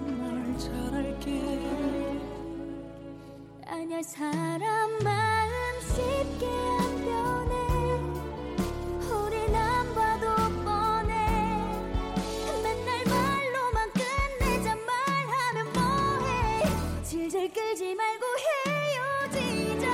사람 4.03 4.99
마음 5.05 5.81
쉽게 5.81 6.72
질질 17.13 17.53
끌지 17.53 17.95
말고 17.95 18.25
헤어지자. 19.29 19.87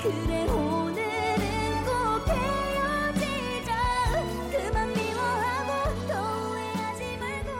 그래 0.00 0.46
오늘은 0.46 1.84
꼭 1.84 1.90
헤어지자. 2.28 3.72
그만 4.52 4.92
미워하고 4.92 6.06
더 6.06 6.14
후회하지 6.14 7.00
말고. 7.18 7.50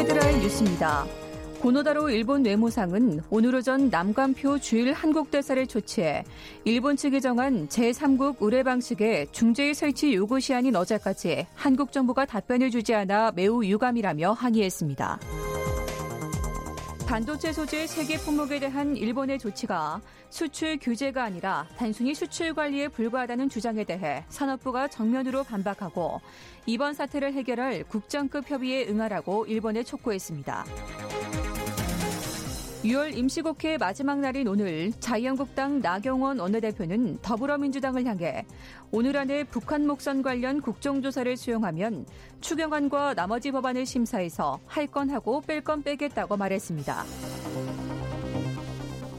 헤드라인 0.00 0.40
뉴스입니다. 0.40 1.04
고노다로 1.60 2.10
일본 2.10 2.44
외무상은 2.44 3.20
오늘 3.30 3.56
오전 3.56 3.90
남관표 3.90 4.60
주일 4.60 4.92
한국대사를 4.92 5.66
조치해 5.66 6.22
일본 6.64 6.96
측이 6.96 7.20
정한 7.20 7.66
제3국 7.66 8.36
의뢰 8.40 8.62
방식의 8.62 9.28
중재의 9.32 9.74
설치 9.74 10.14
요구 10.14 10.38
시한인 10.38 10.76
어제까지 10.76 11.48
한국 11.54 11.90
정부가 11.90 12.26
답변을 12.26 12.70
주지 12.70 12.94
않아 12.94 13.32
매우 13.34 13.64
유감이라며 13.64 14.32
항의했습니다. 14.32 15.18
반도체 17.08 17.52
소재 17.52 17.86
세계 17.86 18.18
품목에 18.18 18.60
대한 18.60 18.94
일본의 18.94 19.38
조치가 19.38 20.00
수출 20.28 20.78
규제가 20.78 21.24
아니라 21.24 21.66
단순히 21.76 22.14
수출 22.14 22.54
관리에 22.54 22.88
불과하다는 22.88 23.48
주장에 23.48 23.82
대해 23.84 24.24
산업부가 24.28 24.88
정면으로 24.88 25.42
반박하고 25.42 26.20
이번 26.66 26.92
사태를 26.92 27.32
해결할 27.32 27.84
국정급 27.84 28.48
협의에 28.50 28.86
응하라고 28.88 29.46
일본에 29.46 29.82
촉구했습니다. 29.82 30.66
6월 32.88 33.14
임시국회 33.14 33.76
마지막 33.76 34.18
날인 34.18 34.48
오늘 34.48 34.92
자유한국당 34.92 35.80
나경원 35.80 36.38
원내대표는 36.38 37.18
더불어민주당을 37.20 38.06
향해 38.06 38.46
오늘 38.90 39.14
안에 39.18 39.44
북한 39.44 39.86
목선 39.86 40.22
관련 40.22 40.62
국정조사를 40.62 41.36
수용하면 41.36 42.06
추경안과 42.40 43.12
나머지 43.12 43.50
법안을 43.50 43.84
심사해서 43.84 44.58
할 44.66 44.88
건 44.88 45.10
하고 45.10 45.42
뺄 45.42 45.60
건 45.60 45.82
빼겠다고 45.82 46.38
말했습니다. 46.38 47.04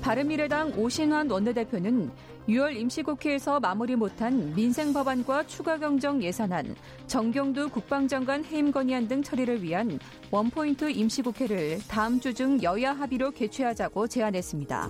바른미래당 0.02 0.74
오신환 0.76 1.30
원내대표는 1.30 2.10
6월 2.50 2.76
임시국회에서 2.76 3.60
마무리 3.60 3.96
못한 3.96 4.54
민생 4.56 4.92
법안과 4.92 5.46
추가 5.46 5.78
경정 5.78 6.22
예산안, 6.24 6.76
정경두 7.08 7.70
국방장관 7.70 8.44
해임 8.46 8.72
건의안 8.72 9.08
등 9.08 9.22
처리를 9.22 9.62
위한 9.62 10.00
원포인트 10.32 10.90
임시국회를 10.90 11.80
다음 11.88 12.20
주 12.20 12.34
중 12.34 12.62
여야 12.64 12.94
합의로 12.94 13.32
개최하자고 13.32 14.08
제안했습니다. 14.08 14.90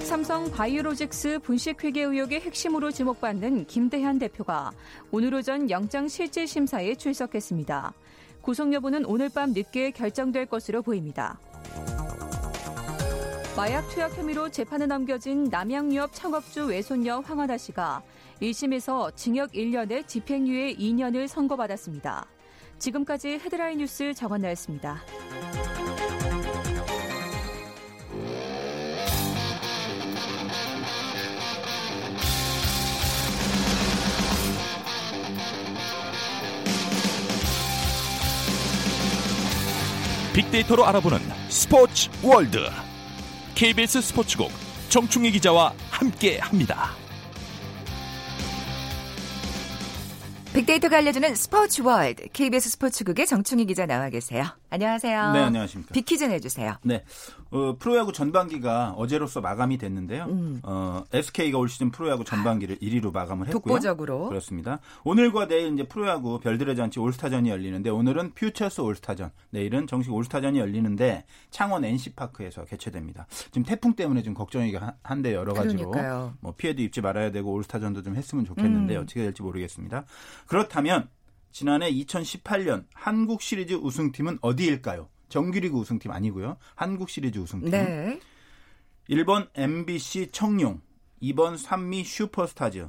삼성 0.00 0.50
바이오로직스 0.50 1.38
분식회계 1.40 2.02
의혹의 2.02 2.40
핵심으로 2.40 2.90
주목받는 2.90 3.66
김대현 3.66 4.18
대표가 4.18 4.70
오늘 5.10 5.34
오전 5.34 5.70
영장 5.70 6.08
실질 6.08 6.46
심사에 6.46 6.94
출석했습니다. 6.94 7.92
구속 8.42 8.72
여부는 8.72 9.04
오늘 9.06 9.28
밤 9.30 9.52
늦게 9.52 9.92
결정될 9.92 10.46
것으로 10.46 10.82
보입니다. 10.82 11.38
마약 13.56 13.88
투약 13.88 14.18
혐의로 14.18 14.50
재판에 14.50 14.84
넘겨진 14.84 15.44
남양유업 15.44 16.10
창업주 16.12 16.66
외손녀 16.66 17.20
황하나 17.20 17.56
씨가 17.56 18.02
1심에서 18.42 19.16
징역 19.16 19.52
1년에 19.52 20.06
집행유예 20.06 20.74
2년을 20.74 21.26
선고받았습니다. 21.26 22.26
지금까지 22.78 23.40
헤드라인 23.42 23.78
뉴스 23.78 24.12
정원나였습니다. 24.12 25.00
빅데이터로 40.34 40.84
알아보는 40.84 41.18
스포츠 41.48 42.10
월드 42.22 42.58
KBS 43.56 44.02
스포츠국 44.02 44.52
정충희 44.90 45.30
기자와 45.30 45.72
함께합니다. 45.88 47.05
빅데이터가 50.66 50.96
알려주는 50.98 51.34
스포츠 51.36 51.80
월드 51.82 52.26
KBS 52.32 52.70
스포츠국의 52.70 53.26
정충희 53.28 53.66
기자 53.66 53.86
나와 53.86 54.08
계세요. 54.10 54.44
안녕하세요. 54.68 55.32
네, 55.32 55.38
안녕하십니까. 55.44 55.94
빅퀴즈 55.94 56.24
내주세요. 56.24 56.74
네. 56.82 57.04
어, 57.52 57.76
프로야구 57.78 58.12
전반기가 58.12 58.94
어제로서 58.96 59.40
마감이 59.40 59.78
됐는데요. 59.78 60.24
음. 60.24 60.60
어, 60.64 61.04
SK가 61.12 61.58
올 61.58 61.68
시즌 61.68 61.92
프로야구 61.92 62.24
전반기를 62.24 62.78
1위로 62.78 63.12
마감을 63.12 63.46
했고요. 63.46 63.52
독보적으로. 63.62 64.28
그렇습니다. 64.28 64.80
오늘과 65.04 65.46
내일 65.46 65.72
이제 65.72 65.84
프로야구 65.84 66.40
별들의 66.40 66.74
잔치 66.74 66.98
올스타전이 66.98 67.48
열리는데 67.48 67.88
오늘은 67.90 68.32
퓨처스 68.34 68.80
올스타전, 68.80 69.30
내일은 69.50 69.86
정식 69.86 70.12
올스타전이 70.12 70.58
열리는데 70.58 71.26
창원 71.50 71.84
NC파크에서 71.84 72.64
개최됩니다. 72.64 73.28
지금 73.52 73.62
태풍 73.62 73.94
때문에 73.94 74.22
좀 74.22 74.34
걱정이 74.34 74.74
한- 74.74 74.94
한데 75.04 75.32
여러 75.32 75.54
가지로 75.54 75.90
그러니까요. 75.92 76.34
뭐 76.40 76.54
피해도 76.56 76.82
입지 76.82 77.00
말아야 77.00 77.30
되고 77.30 77.52
올스타전도 77.52 78.02
좀 78.02 78.16
했으면 78.16 78.44
좋겠는데 78.44 78.96
음. 78.96 79.02
어떻게 79.02 79.22
될지 79.22 79.42
모르겠습니다. 79.42 80.04
그 80.48 80.55
렇다면 80.56 81.08
지난해 81.52 81.90
2018년 81.92 82.86
한국 82.94 83.42
시리즈 83.42 83.74
우승팀은 83.74 84.38
어디일까요? 84.40 85.08
정규리그 85.28 85.76
우승팀 85.76 86.10
아니고요. 86.10 86.56
한국 86.74 87.10
시리즈 87.10 87.38
우승팀. 87.38 87.70
네. 87.70 88.20
1번 89.10 89.48
MBC 89.54 90.30
청룡, 90.32 90.80
2번 91.22 91.56
산미 91.58 92.04
슈퍼스타즈, 92.04 92.88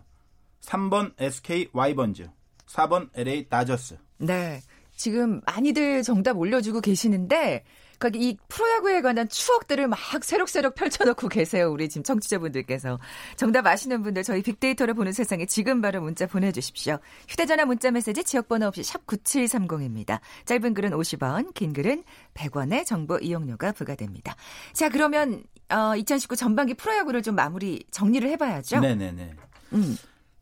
3번 0.61 1.13
SK 1.19 1.69
와이번즈, 1.73 2.29
4번 2.67 3.09
LA 3.13 3.47
다저스. 3.49 3.97
네. 4.17 4.61
지금 4.95 5.41
많이들 5.45 6.01
정답 6.03 6.37
올려주고 6.37 6.81
계시는데, 6.81 7.63
거기 7.99 8.29
이 8.29 8.37
프로야구에 8.47 9.01
관한 9.01 9.27
추억들을 9.27 9.87
막 9.87 9.99
새록새록 10.21 10.75
펼쳐놓고 10.75 11.29
계세요. 11.29 11.71
우리 11.71 11.89
지금 11.89 12.03
청취자분들께서. 12.03 12.99
정답 13.35 13.65
아시는 13.65 14.03
분들 14.03 14.23
저희 14.23 14.41
빅데이터를 14.43 14.93
보는 14.93 15.11
세상에 15.11 15.45
지금 15.45 15.81
바로 15.81 16.01
문자 16.01 16.27
보내주십시오. 16.27 16.99
휴대전화 17.27 17.65
문자 17.65 17.89
메시지 17.91 18.23
지역번호 18.23 18.67
없이 18.67 18.83
샵 18.83 19.05
9730입니다. 19.07 20.19
짧은 20.45 20.73
글은 20.73 20.91
50원, 20.91 21.53
긴 21.53 21.73
글은 21.73 22.03
100원의 22.33 22.85
정보 22.85 23.17
이용료가 23.17 23.71
부과됩니다. 23.71 24.35
자, 24.73 24.89
그러면 24.89 25.43
어, 25.69 25.95
2019 25.95 26.35
전반기 26.35 26.73
프로야구를 26.75 27.23
좀 27.23 27.35
마무리 27.35 27.83
정리를 27.91 28.29
해봐야죠. 28.31 28.79
네네네. 28.79 29.35
음. 29.73 29.97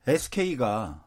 SK가 0.08 1.04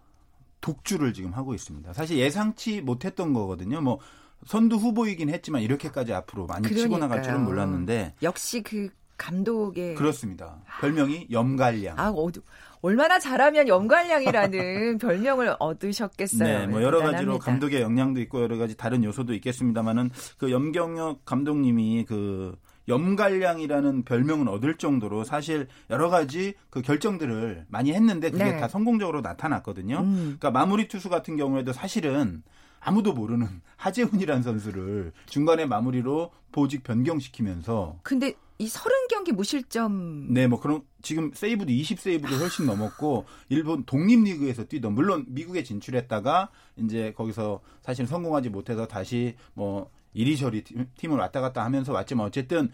독주를 0.60 1.12
지금 1.12 1.32
하고 1.32 1.54
있습니다. 1.54 1.92
사실 1.92 2.18
예상치 2.18 2.80
못했던 2.80 3.32
거거든요. 3.32 3.80
뭐 3.80 4.00
선두 4.46 4.76
후보이긴 4.76 5.28
했지만 5.30 5.62
이렇게까지 5.62 6.12
앞으로 6.12 6.46
많이 6.46 6.68
치고 6.68 6.98
나갈 6.98 7.22
줄은 7.22 7.44
그러니까요. 7.44 7.44
몰랐는데 7.44 8.14
역시 8.22 8.62
그 8.62 8.88
감독의 9.18 9.96
그렇습니다. 9.96 10.62
별명이 10.80 11.26
염갈량. 11.30 11.98
아, 11.98 12.10
어두, 12.10 12.40
얼마나 12.80 13.18
잘하면 13.18 13.66
영관량이라는 13.66 14.98
별명을 14.98 15.56
얻으셨겠어요. 15.58 16.58
네, 16.60 16.66
뭐 16.68 16.82
여러 16.82 16.98
가지로 16.98 17.10
대단합니다. 17.10 17.44
감독의 17.44 17.82
역량도 17.82 18.20
있고 18.22 18.40
여러 18.42 18.56
가지 18.56 18.76
다른 18.76 19.02
요소도 19.02 19.34
있겠습니다만은 19.34 20.10
그 20.38 20.52
염경엽 20.52 21.24
감독님이 21.24 22.04
그 22.06 22.56
염갈량이라는 22.86 24.04
별명은 24.04 24.48
얻을 24.48 24.76
정도로 24.78 25.24
사실 25.24 25.66
여러 25.90 26.08
가지 26.08 26.54
그 26.70 26.80
결정들을 26.80 27.66
많이 27.68 27.92
했는데 27.92 28.30
그게 28.30 28.44
네. 28.44 28.56
다 28.60 28.68
성공적으로 28.68 29.20
나타났거든요. 29.20 29.98
음. 29.98 30.36
그러니까 30.38 30.50
마무리 30.52 30.88
투수 30.88 31.08
같은 31.08 31.36
경우에도 31.36 31.72
사실은 31.72 32.42
아무도 32.80 33.12
모르는 33.12 33.46
하재훈이라는 33.76 34.42
선수를 34.42 35.12
중간에 35.26 35.66
마무리로 35.66 36.30
보직 36.52 36.82
변경시키면서 36.84 37.98
근데 38.02 38.34
이 38.60 38.66
30경기 38.66 39.32
무실점 39.32 40.32
네, 40.34 40.48
뭐 40.48 40.58
그런 40.60 40.82
지금 41.00 41.30
세이브도 41.32 41.70
20 41.70 42.00
세이브도 42.00 42.36
훨씬 42.36 42.66
넘었고 42.66 43.24
일본 43.50 43.84
독립 43.84 44.24
리그에서 44.24 44.64
뛰던 44.64 44.94
물론 44.94 45.24
미국에 45.28 45.62
진출했다가 45.62 46.48
이제 46.78 47.12
거기서 47.16 47.60
사실 47.82 48.06
성공하지 48.06 48.48
못해서 48.50 48.86
다시 48.86 49.36
뭐 49.54 49.90
이리저리 50.14 50.64
팀- 50.64 50.86
팀을 50.96 51.18
왔다 51.18 51.40
갔다 51.40 51.64
하면서 51.64 51.92
왔지만 51.92 52.26
어쨌든 52.26 52.70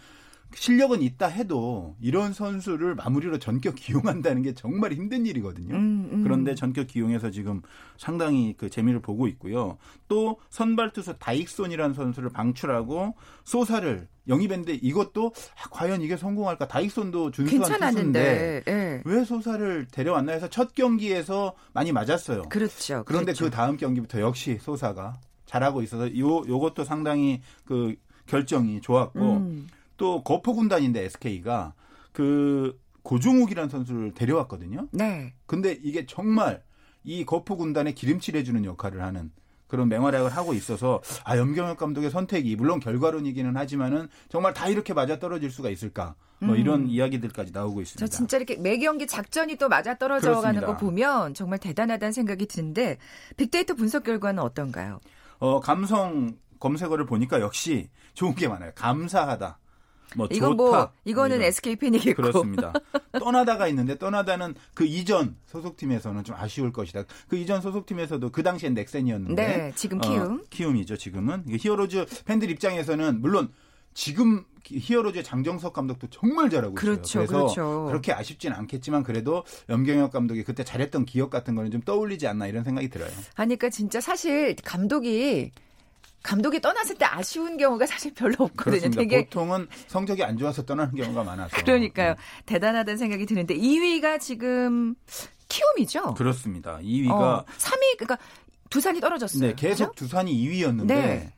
실력은 0.57 1.03
있다 1.03 1.27
해도 1.27 1.97
이런 2.01 2.33
선수를 2.33 2.95
마무리로 2.95 3.39
전격 3.39 3.75
기용한다는 3.75 4.43
게 4.43 4.55
정말 4.55 4.93
힘든 4.93 5.27
일이거든요. 5.27 5.75
음, 5.75 6.09
음. 6.13 6.23
그런데 6.23 6.55
전격 6.55 6.87
기용해서 6.87 7.31
지금 7.31 7.63
상당히 7.97 8.55
그 8.57 8.71
재미를 8.71 9.01
보고 9.01 9.27
있고요. 9.29 9.79
또 10.09 10.39
선발 10.51 10.93
투수 10.93 11.19
다익손이라는 11.19 11.95
선수를 11.95 12.31
방출하고 12.31 13.15
소사를 13.45 14.09
영입했는데 14.27 14.75
이것도 14.75 15.33
아, 15.63 15.69
과연 15.71 16.01
이게 16.01 16.17
성공할까? 16.17 16.69
다익손도 16.69 17.31
준수한 17.31 17.81
투수인데. 17.81 18.63
예. 18.67 19.03
왜 19.05 19.25
소사를 19.25 19.87
데려왔나 19.91 20.33
해서 20.33 20.49
첫 20.49 20.75
경기에서 20.75 21.55
많이 21.73 21.93
맞았어요. 21.93 22.43
그렇죠. 22.45 23.03
그런데 23.07 23.33
그렇죠. 23.33 23.45
그 23.45 23.51
다음 23.51 23.77
경기부터 23.77 24.21
역시 24.21 24.59
소사가 24.61 25.19
잘하고 25.47 25.83
있어서 25.83 26.17
요 26.19 26.43
요것도 26.49 26.85
상당히 26.85 27.43
그 27.65 27.95
결정이 28.27 28.81
좋았고 28.81 29.21
음. 29.21 29.67
또 29.97 30.23
거포 30.23 30.55
군단인데 30.55 31.05
SK가 31.05 31.75
그 32.13 32.79
고종욱이라는 33.03 33.69
선수를 33.69 34.15
데려왔거든요. 34.15 34.89
네. 34.93 35.35
근데 35.47 35.79
이게 35.83 36.07
정말 36.07 36.63
이 37.05 37.25
거포 37.25 37.57
군단에 37.57 37.93
기름칠 37.93 38.37
해주는 38.37 38.65
역할을 38.65 39.03
하는 39.03 39.31
그런 39.67 39.89
맹활약을 39.89 40.31
하고 40.31 40.55
있어서 40.55 41.03
아 41.25 41.37
염경엽 41.37 41.77
감독의 41.77 42.11
선택이 42.11 42.57
물론 42.57 42.81
결과론이기는 42.81 43.57
하지만은 43.57 44.09
정말 44.29 44.55
다 44.55 44.69
이렇게 44.69 44.95
맞아 44.95 45.19
떨어질 45.19 45.51
수가 45.51 45.69
있을까 45.71 46.15
뭐 46.39 46.55
음. 46.55 46.61
이런 46.61 46.89
이야기들까지 46.89 47.53
나오고 47.53 47.77
저 47.77 47.83
있습니다. 47.83 48.07
진짜 48.07 48.37
이렇게 48.37 48.57
매 48.57 48.79
경기 48.79 49.07
작전이 49.07 49.57
또 49.57 49.69
맞아 49.69 49.95
떨어져 49.97 50.41
가는. 50.41 50.65
거 50.65 50.77
보면 50.77 51.35
정말 51.35 51.59
대단하다는 51.59 52.13
생각이 52.13 52.47
드는데 52.47 52.99
빅데이터 53.37 53.75
분석 53.75 54.05
결과는 54.05 54.43
어떤가요? 54.43 55.01
어 55.39 55.61
감성 55.61 56.37
검색어를 56.61 57.05
보니까 57.07 57.41
역시 57.41 57.91
좋은 58.15 58.35
게 58.35 58.49
많아요. 58.49 58.73
감사하다. 58.75 59.59
뭐 60.17 60.29
이건 60.31 60.57
좋다. 60.57 60.77
뭐 60.77 60.91
이거는 61.05 61.37
이런. 61.37 61.49
SK 61.49 61.77
팬이겠고. 61.77 62.23
그렇습니다. 62.23 62.73
떠나다가 63.19 63.69
있는데 63.69 63.99
떠나다는 63.99 64.55
그 64.75 64.85
이전 64.85 65.37
소속팀에서는 65.47 66.25
좀 66.25 66.37
아쉬울 66.37 66.73
것이다. 66.73 67.05
그 67.29 67.37
이전 67.37 67.61
소속팀에서도 67.61 68.31
그 68.31 68.43
당시엔 68.43 68.75
넥센이었는데 68.75 69.47
네, 69.47 69.73
지금 69.75 70.01
키움. 70.01 70.41
어, 70.41 70.41
키움이죠, 70.51 70.97
지금은. 70.97 71.45
히어로즈 71.49 72.07
팬들 72.25 72.51
입장에서는 72.51 73.21
물론 73.21 73.51
지금 73.95 74.45
히어로즈의 74.65 75.23
장정석 75.23 75.73
감독도 75.73 76.09
정말 76.11 76.51
잘하고 76.51 76.75
그렇죠, 76.75 77.23
있어요. 77.23 77.27
그래서 77.27 77.45
그렇죠. 77.45 77.85
그렇게 77.87 78.13
아쉽진 78.13 78.53
않겠지만 78.53 79.03
그래도 79.03 79.45
염경엽 79.69 80.11
감독이 80.11 80.43
그때 80.43 80.65
잘했던 80.65 81.05
기억 81.05 81.31
같은 81.31 81.55
거는 81.55 81.71
좀 81.71 81.81
떠올리지 81.83 82.27
않나 82.27 82.47
이런 82.47 82.65
생각이 82.65 82.89
들어요. 82.89 83.11
하니까 83.35 83.69
진짜 83.71 84.01
사실 84.01 84.57
감독이 84.65 85.53
감독이 86.25 86.59
떠났을 86.61 86.97
때 86.97 87.05
아쉬운 87.05 87.59
경우가 87.59 87.87
사실 87.87 88.13
별로 88.15 88.33
없거든요. 88.39 88.81
그렇습니다. 88.81 89.01
되게 89.03 89.25
보통은 89.27 89.69
성적이 89.87 90.25
안 90.25 90.39
좋아서 90.39 90.65
떠나는 90.65 90.95
경우가 90.95 91.23
많아서. 91.23 91.55
그러니까요. 91.59 92.15
네. 92.15 92.17
대단하다는 92.47 92.97
생각이 92.97 93.27
드는데 93.27 93.55
2위가 93.55 94.19
지금 94.19 94.95
키움이죠. 95.49 96.15
그렇습니다. 96.15 96.79
2위가 96.79 97.13
어, 97.13 97.45
3위 97.45 97.99
그러니까 97.99 98.19
두산이 98.71 99.01
떨어졌어요. 99.01 99.49
네, 99.49 99.55
계속 99.55 99.91
그죠? 99.91 100.07
두산이 100.07 100.33
2위였는데 100.35 100.87
네. 100.87 101.35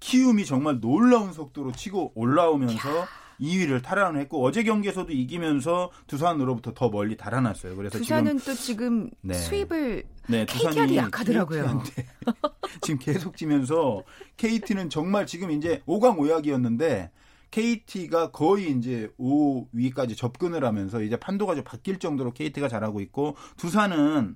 키움이 0.00 0.44
정말 0.44 0.80
놀라운 0.80 1.32
속도로 1.32 1.70
치고 1.70 2.12
올라오면서 2.16 3.06
2위를 3.40 3.82
탈환을 3.82 4.20
했고 4.20 4.44
어제 4.44 4.62
경기에서도 4.62 5.12
이기면서 5.12 5.90
두산으로부터 6.06 6.72
더 6.74 6.88
멀리 6.88 7.16
달아났어요. 7.16 7.76
그래서 7.76 7.98
두산은 7.98 8.38
지금 8.38 8.52
또 8.52 8.60
지금 8.60 9.10
네. 9.20 9.34
수입을 9.34 10.04
네, 10.28 10.46
KT한테 10.46 10.96
약하더라고요. 10.96 11.82
지금 12.80 12.98
계속 12.98 13.36
지면서 13.36 14.02
KT는 14.36 14.90
정말 14.90 15.26
지금 15.26 15.50
이제 15.50 15.82
5강 15.86 16.16
5약이었는데 16.18 17.10
KT가 17.50 18.32
거의 18.32 18.72
이제 18.72 19.08
5위까지 19.18 20.16
접근을 20.16 20.64
하면서 20.64 21.00
이제 21.02 21.16
판도가 21.16 21.54
좀 21.54 21.62
바뀔 21.62 22.00
정도로 22.00 22.32
KT가 22.32 22.68
잘하고 22.68 23.00
있고 23.00 23.36
두산은 23.56 24.34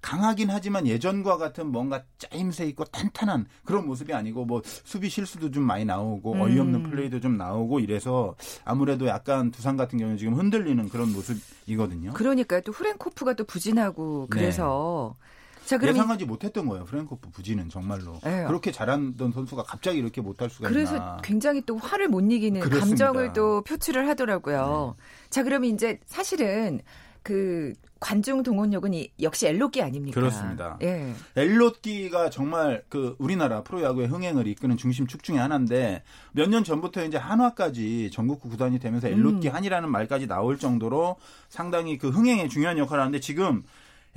강하긴 0.00 0.50
하지만 0.50 0.86
예전과 0.86 1.36
같은 1.38 1.66
뭔가 1.72 2.02
짜임새 2.18 2.66
있고 2.68 2.84
탄탄한 2.84 3.46
그런 3.64 3.86
모습이 3.86 4.12
아니고 4.14 4.44
뭐 4.44 4.62
수비 4.64 5.08
실수도 5.08 5.50
좀 5.50 5.64
많이 5.64 5.84
나오고 5.84 6.34
음. 6.34 6.40
어이없는 6.40 6.84
플레이도 6.90 7.20
좀 7.20 7.36
나오고 7.36 7.80
이래서 7.80 8.34
아무래도 8.64 9.06
약간 9.08 9.50
두산 9.50 9.76
같은 9.76 9.98
경우는 9.98 10.18
지금 10.18 10.34
흔들리는 10.34 10.88
그런 10.88 11.12
모습이거든요. 11.12 12.12
그러니까 12.12 12.60
또 12.60 12.72
후렌코프가 12.72 13.34
또 13.34 13.44
부진하고 13.44 14.28
그래서 14.30 15.16
자 15.64 15.76
그럼 15.76 15.90
이- 15.90 15.92
네. 15.94 15.98
예상하지 16.00 16.24
못했던 16.24 16.66
거예요. 16.66 16.84
프랭코프 16.86 17.28
부지는 17.30 17.68
정말로 17.68 18.18
네. 18.24 18.44
그렇게 18.46 18.72
잘하던 18.72 19.32
선수가 19.34 19.64
갑자기 19.64 19.98
이렇게 19.98 20.20
못할 20.22 20.48
수가 20.48 20.68
그래서 20.70 20.94
있나. 20.96 21.18
굉장히 21.22 21.60
또 21.66 21.76
화를 21.76 22.08
못 22.08 22.20
이기는 22.20 22.60
그렇습니다. 22.60 23.04
감정을 23.06 23.32
또 23.34 23.62
표출을 23.64 24.08
하더라고요. 24.08 24.96
자, 25.28 25.42
그러면 25.42 25.68
이제 25.74 26.00
사실은 26.06 26.80
그 27.22 27.72
관중 28.00 28.42
동원력은 28.42 28.94
이- 28.94 29.10
역시 29.20 29.46
엘로끼 29.48 29.82
아닙니까? 29.82 30.18
그렇습니다. 30.20 30.78
예. 30.82 31.12
엘롯기가 31.36 32.30
정말 32.30 32.84
그 32.88 33.16
우리나라 33.18 33.62
프로야구의 33.62 34.06
흥행을 34.08 34.46
이끄는 34.46 34.76
중심축 34.76 35.22
중에 35.22 35.38
하나인데 35.38 36.02
몇 36.32 36.48
년 36.48 36.62
전부터 36.64 37.04
이제 37.04 37.18
한화까지 37.18 38.10
전국구 38.12 38.48
구단이 38.50 38.78
되면서 38.78 39.08
엘롯기 39.08 39.48
음. 39.48 39.54
한이라는 39.54 39.90
말까지 39.90 40.26
나올 40.28 40.58
정도로 40.58 41.16
상당히 41.48 41.98
그 41.98 42.08
흥행에 42.10 42.48
중요한 42.48 42.78
역할을 42.78 43.00
하는데 43.02 43.18
지금 43.20 43.64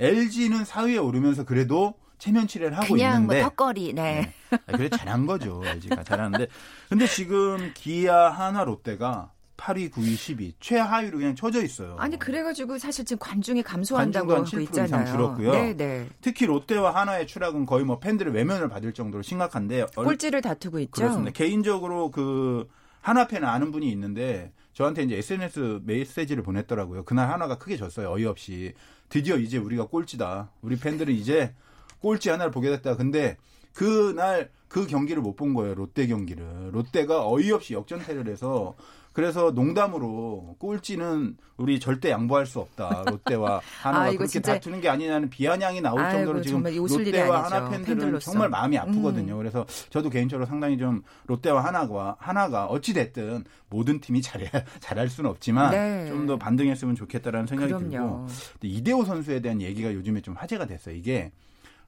LG는 0.00 0.62
4위에 0.64 1.04
오르면서 1.04 1.44
그래도 1.44 1.94
체면치레를 2.18 2.76
하고 2.76 2.94
그냥 2.94 3.26
뭐 3.26 3.34
있는데 3.34 3.42
턱걸이, 3.42 3.92
네. 3.94 4.32
아, 4.52 4.56
그래 4.76 4.88
잘한 4.88 5.26
거죠. 5.26 5.60
LG가 5.64 6.04
잘하는데 6.04 6.46
근데 6.88 7.06
지금 7.08 7.72
기아, 7.74 8.30
한화, 8.30 8.62
롯데가 8.64 9.32
8위, 9.62 9.90
9위, 9.92 10.14
10위 10.16 10.54
최하위로 10.58 11.18
그냥 11.18 11.36
쳐져 11.36 11.62
있어요. 11.62 11.94
아니 11.98 12.18
그래가지고 12.18 12.78
사실 12.78 13.04
지금 13.04 13.20
관중이 13.20 13.62
감소한다고 13.62 14.32
하고 14.34 14.44
7% 14.44 14.46
이상 14.48 14.62
있잖아요. 14.62 15.06
줄었고요. 15.12 15.52
네, 15.52 15.76
네. 15.76 16.08
특히 16.20 16.46
롯데와 16.46 16.92
한화의 16.94 17.26
추락은 17.28 17.64
거의 17.66 17.84
뭐 17.84 18.00
팬들의 18.00 18.32
외면을 18.34 18.68
받을 18.68 18.92
정도로 18.92 19.22
심각한데 19.22 19.86
얼- 19.94 20.04
꼴찌를 20.06 20.42
다투고 20.42 20.80
있죠. 20.80 20.90
그렇습니다. 20.92 21.30
개인적으로 21.30 22.10
그 22.10 22.68
한화 23.02 23.28
팬 23.28 23.44
아는 23.44 23.70
분이 23.70 23.88
있는데 23.92 24.52
저한테 24.72 25.04
이제 25.04 25.16
SNS 25.18 25.80
메시지를 25.84 26.42
보냈더라고요. 26.42 27.04
그날 27.04 27.30
한화가 27.30 27.58
크게 27.58 27.76
졌어요. 27.76 28.10
어이없이 28.10 28.74
드디어 29.08 29.36
이제 29.36 29.58
우리가 29.58 29.86
꼴찌다. 29.86 30.50
우리 30.62 30.76
팬들은 30.76 31.14
이제 31.14 31.54
꼴찌 32.00 32.30
하나를 32.30 32.50
보게 32.50 32.70
됐다. 32.70 32.96
근데 32.96 33.36
그날 33.74 34.50
그 34.72 34.86
경기를 34.86 35.20
못 35.20 35.36
본 35.36 35.52
거예요. 35.52 35.74
롯데 35.74 36.06
경기를. 36.06 36.70
롯데가 36.72 37.28
어이없이 37.28 37.74
역전패를 37.74 38.26
해서 38.28 38.74
그래서 39.12 39.50
농담으로 39.50 40.56
꼴찌는 40.58 41.36
우리 41.58 41.78
절대 41.78 42.10
양보할 42.10 42.46
수 42.46 42.60
없다. 42.60 43.04
롯데와 43.06 43.60
하나가 43.82 44.04
아, 44.06 44.08
그렇게 44.10 44.26
진짜- 44.26 44.54
다투는 44.54 44.80
게 44.80 44.88
아니냐는 44.88 45.28
비아냥이 45.28 45.82
나올 45.82 46.00
아이고, 46.00 46.18
정도로 46.18 46.40
지금 46.40 46.62
롯데와 46.62 47.44
하나 47.44 47.68
팬들은 47.68 47.98
팬들로서. 47.98 48.30
정말 48.30 48.48
마음이 48.48 48.78
아프거든요. 48.78 49.36
그래서 49.36 49.66
저도 49.90 50.08
개인적으로 50.08 50.46
상당히 50.46 50.78
좀 50.78 51.02
롯데와 51.26 51.62
하나가 51.62 52.16
하나가 52.18 52.64
어찌 52.66 52.94
됐든 52.94 53.44
모든 53.68 54.00
팀이 54.00 54.22
잘해 54.22 54.48
잘할 54.80 55.10
수는 55.10 55.28
없지만 55.28 55.70
네. 55.72 56.08
좀더 56.08 56.38
반등했으면 56.38 56.94
좋겠다라는 56.94 57.46
생각이 57.46 57.70
들고 57.74 57.90
그럼요. 57.90 58.26
근데 58.58 58.68
이대호 58.68 59.04
선수에 59.04 59.40
대한 59.40 59.60
얘기가 59.60 59.92
요즘에 59.92 60.22
좀 60.22 60.34
화제가 60.34 60.66
됐어요. 60.66 60.94
이게 60.94 61.30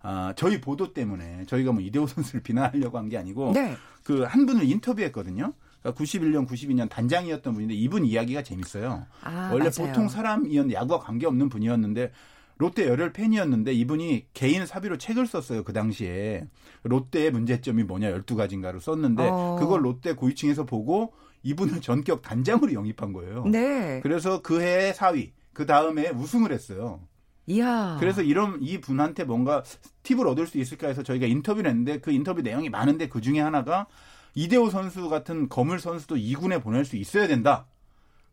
아, 0.06 0.32
저희 0.36 0.60
보도 0.60 0.92
때문에 0.92 1.44
저희가 1.46 1.72
뭐 1.72 1.80
이대호 1.80 2.06
선수를 2.06 2.42
비난하려고 2.42 2.98
한 2.98 3.08
게 3.08 3.16
아니고 3.18 3.52
네. 3.52 3.74
그한 4.02 4.44
분을 4.46 4.64
인터뷰했거든요. 4.64 5.52
그러니까 5.82 6.02
91년, 6.04 6.46
92년 6.46 6.88
단장이었던 6.90 7.52
분인데 7.54 7.74
이분 7.74 8.04
이야기가 8.04 8.42
재밌어요. 8.42 9.06
아, 9.22 9.50
원래 9.52 9.70
맞아요. 9.76 9.88
보통 9.92 10.08
사람이었 10.08 10.70
야구와 10.72 11.00
관계없는 11.00 11.48
분이었는데 11.48 12.12
롯데 12.56 12.86
열혈 12.86 13.12
팬이었는데 13.12 13.72
이분이 13.72 14.26
개인 14.32 14.64
사비로 14.66 14.98
책을 14.98 15.26
썼어요. 15.26 15.64
그 15.64 15.72
당시에. 15.72 16.46
롯데의 16.84 17.30
문제점이 17.32 17.82
뭐냐 17.84 18.10
12가지인가를 18.18 18.80
썼는데 18.80 19.26
어. 19.28 19.56
그걸 19.58 19.84
롯데 19.84 20.12
고위층에서 20.14 20.64
보고 20.64 21.12
이분을 21.42 21.80
전격 21.80 22.22
단장으로 22.22 22.72
영입한 22.74 23.12
거예요. 23.12 23.44
네. 23.46 24.00
그래서 24.02 24.40
그 24.42 24.60
해에 24.60 24.92
4위, 24.92 25.30
그 25.52 25.66
다음에 25.66 26.08
우승을 26.10 26.52
했어요. 26.52 27.00
이야. 27.46 27.96
그래서 28.00 28.22
이런 28.22 28.58
이 28.62 28.80
분한테 28.80 29.24
뭔가 29.24 29.62
팁을 30.02 30.26
얻을 30.26 30.46
수 30.46 30.58
있을까 30.58 30.88
해서 30.88 31.02
저희가 31.02 31.26
인터뷰를 31.26 31.70
했는데 31.70 32.00
그 32.00 32.10
인터뷰 32.10 32.42
내용이 32.42 32.70
많은데 32.70 33.08
그 33.08 33.20
중에 33.20 33.40
하나가 33.40 33.86
이대호 34.34 34.70
선수 34.70 35.08
같은 35.08 35.48
거물 35.48 35.78
선수도 35.78 36.16
2군에 36.16 36.62
보낼 36.62 36.84
수 36.84 36.96
있어야 36.96 37.26
된다. 37.26 37.66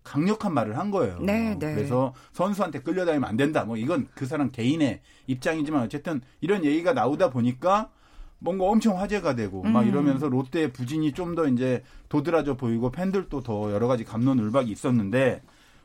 강력한 0.04 0.54
말을 0.54 0.78
한 0.80 0.90
거예요. 0.90 1.20
네, 1.20 1.56
네. 1.60 1.76
그래서 1.76 2.14
선수한테 2.34 2.80
끌려다니면 2.80 3.30
안 3.30 3.38
된다. 3.38 3.66
뭐 3.66 3.78
이건 3.78 4.08
그 4.16 4.26
사람 4.26 4.50
개인의 4.52 5.02
입장이지만 5.28 5.84
어쨌든 5.84 6.22
이런 6.40 6.66
얘기가 6.66 6.94
나오다 6.94 7.30
보니까 7.30 7.90
뭔가 8.40 8.66
엄청 8.66 9.00
화제가 9.00 9.36
되고 9.36 9.62
막 9.62 9.82
음. 9.82 9.88
이러면서 9.88 10.28
롯데의 10.28 10.74
부진이 10.74 11.12
좀 11.14 11.36
더 11.36 11.48
이제 11.48 11.84
도드라져 12.10 12.58
보이고 12.58 12.92
팬들도 12.92 13.44
더 13.44 13.72
여러 13.72 13.88
가지 13.88 14.04
감론을박이 14.04 14.72
있었는데 14.72 15.44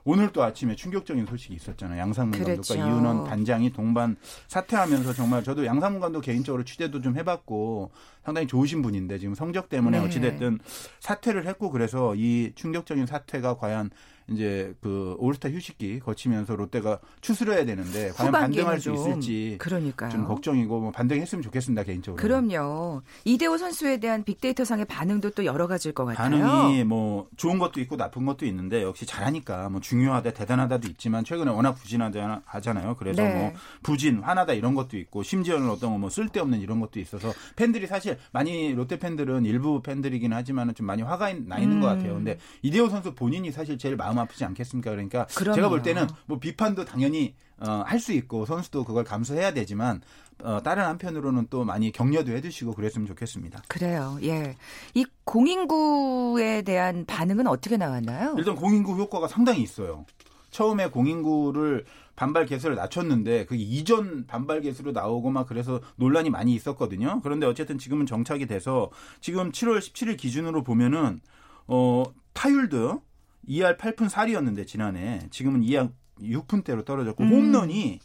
오늘 0.09 0.33
또 0.33 0.45
아침에 0.45 0.77
충격적인 0.77 1.27
소식이 1.27 1.55
있었잖아요. 1.55 2.01
양상문 2.01 2.39
그랬죠. 2.39 2.75
감독과 2.75 2.89
이은원 2.89 3.25
단장이 3.25 3.73
동반 3.73 4.17
사퇴하면서 4.47 5.13
정말 5.15 5.43
저도 5.43 5.67
양상문 5.67 6.01
감독 6.01 6.21
개인적으로 6.21 6.63
취재도 6.63 7.01
좀 7.01 7.17
해봤고 7.17 7.91
상당히 8.25 8.47
좋으신 8.47 8.83
분인데 8.83 9.19
지금 9.19 9.35
성적 9.35 9.69
때문에 9.69 9.99
네. 9.99 10.07
어찌됐든 10.07 10.61
사퇴를 11.01 11.47
했고 11.49 11.71
그래서 11.71 12.15
이 12.15 12.53
충격적인 12.55 13.07
사퇴가 13.07 13.57
과연 13.57 13.91
이제 14.31 14.75
그 14.81 15.15
올스타 15.19 15.51
휴식기 15.51 16.01
거치면서 16.01 16.57
롯데가 16.57 16.99
추스려야 17.21 17.65
되는데 17.65 18.11
과연 18.11 18.33
반등할 18.33 18.81
수좀 18.81 18.95
있을지 18.97 19.57
그러니까요. 19.59 20.11
좀 20.11 20.25
걱정이고 20.25 20.81
뭐 20.81 20.91
반등했으면 20.91 21.43
좋겠습니다 21.43 21.85
개인적으로. 21.85 22.21
그럼요. 22.21 23.03
이대호 23.25 23.57
선수에 23.57 23.99
대한 23.99 24.25
빅데이터 24.25 24.65
상의 24.65 24.85
반응도 24.85 25.31
또 25.31 25.45
여러 25.45 25.69
가지일 25.69 25.95
것 25.95 26.05
같아요. 26.07 26.41
반응이 26.41 26.85
뭐 26.85 27.29
좋은 27.37 27.59
것도 27.59 27.81
있고 27.83 27.97
나쁜 27.97 28.27
것도 28.27 28.47
있는데 28.47 28.83
역시 28.83 29.07
잘하니까 29.07 29.69
뭐 29.69 29.81
중요하다 29.81 30.33
대단하다도 30.33 30.89
있지만 30.89 31.23
최근에 31.23 31.53
워낙 31.53 31.75
부진하잖아요. 31.75 32.97
그래서 32.99 33.23
네. 33.23 33.35
뭐 33.35 33.53
부진 33.85 34.19
화나다 34.19 34.55
이런 34.55 34.75
것도 34.75 34.99
있고 34.99 35.23
심지어는 35.23 35.71
어떤 35.71 36.01
뭐 36.01 36.11
쓸데없는 36.11 36.61
이런 36.61 36.81
것도 36.81 36.99
있어서 36.99 37.33
팬들이 37.55 37.87
사실 37.87 38.19
많이 38.33 38.75
롯데 38.75 38.99
팬들은 38.99 39.45
일부 39.45 39.83
팬들이긴 39.83 40.33
하지만은 40.33 40.75
좀 40.75 40.87
많이 40.87 41.03
화가 41.03 41.33
나 41.47 41.59
있는 41.59 41.77
음. 41.77 41.81
것 41.81 41.87
같아요. 41.87 42.15
근데 42.15 42.39
이대호 42.63 42.89
선수 42.89 43.15
본인이 43.15 43.53
사실 43.53 43.79
제일 43.79 43.95
마음 43.95 44.16
아프지 44.19 44.45
않겠습니까? 44.45 44.91
그러니까 44.91 45.27
그럼요. 45.35 45.55
제가 45.57 45.69
볼 45.69 45.83
때는 45.83 46.07
뭐 46.27 46.39
비판도 46.39 46.85
당연히 46.85 47.35
어, 47.59 47.83
할 47.87 47.99
수 48.01 48.13
있고 48.13 48.45
선수도 48.45 48.85
그걸 48.85 49.03
감수해야 49.05 49.53
되지만 49.55 50.03
어, 50.43 50.61
다른 50.63 50.85
한편으로는 50.85 51.47
또 51.49 51.65
많이 51.65 51.91
격려도 51.91 52.33
해주시고 52.33 52.73
그랬으면 52.75 53.07
좋겠습니다. 53.07 53.63
그래요. 53.69 54.19
예. 54.23 54.57
이 54.95 55.07
공인구에 55.25 56.63
대한 56.63 57.05
반응은 57.07 57.47
어떻게 57.47 57.77
나왔나요? 57.77 58.35
일단 58.39 58.55
공인구 58.57 58.95
효과가 58.97 59.29
상당히 59.29 59.63
있어요. 59.63 60.05
처음에 60.51 60.91
공인구를 60.91 61.85
반발 62.15 62.47
개수를 62.47 62.77
낮췄는데 62.77 63.45
그 63.47 63.55
이전 63.57 64.27
반발 64.27 64.61
개수로 64.63 64.93
나오고 64.93 65.31
막 65.31 65.47
그래서 65.47 65.81
논란이 65.97 66.31
많이 66.31 66.55
있었거든요. 66.55 67.21
그런데 67.23 67.47
어쨌든 67.47 67.79
지금은 67.79 68.07
정착이 68.07 68.47
돼서 68.47 68.91
지금 69.21 69.53
7월 69.53 69.79
17일 69.79 70.17
기준으로 70.17 70.63
보면은 70.63 71.21
어 71.67 72.05
타율도 72.33 73.03
2할 73.49 73.79
8푼 73.79 74.09
4리였는데 74.09 74.67
지난해 74.67 75.27
지금은 75.31 75.63
2할 75.63 75.93
6푼대로 76.21 76.85
떨어졌고 76.85 77.25
음. 77.25 77.31
홈런이 77.31 78.01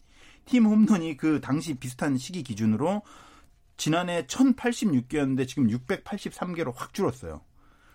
팀 0.45 0.65
홈런이 0.65 1.17
그 1.17 1.39
당시 1.41 1.75
비슷한 1.75 2.17
시기 2.17 2.43
기준으로 2.43 3.03
지난해 3.77 4.25
1086개였는데 4.27 5.47
지금 5.47 5.67
683개로 5.67 6.73
확 6.75 6.93
줄었어요. 6.93 7.41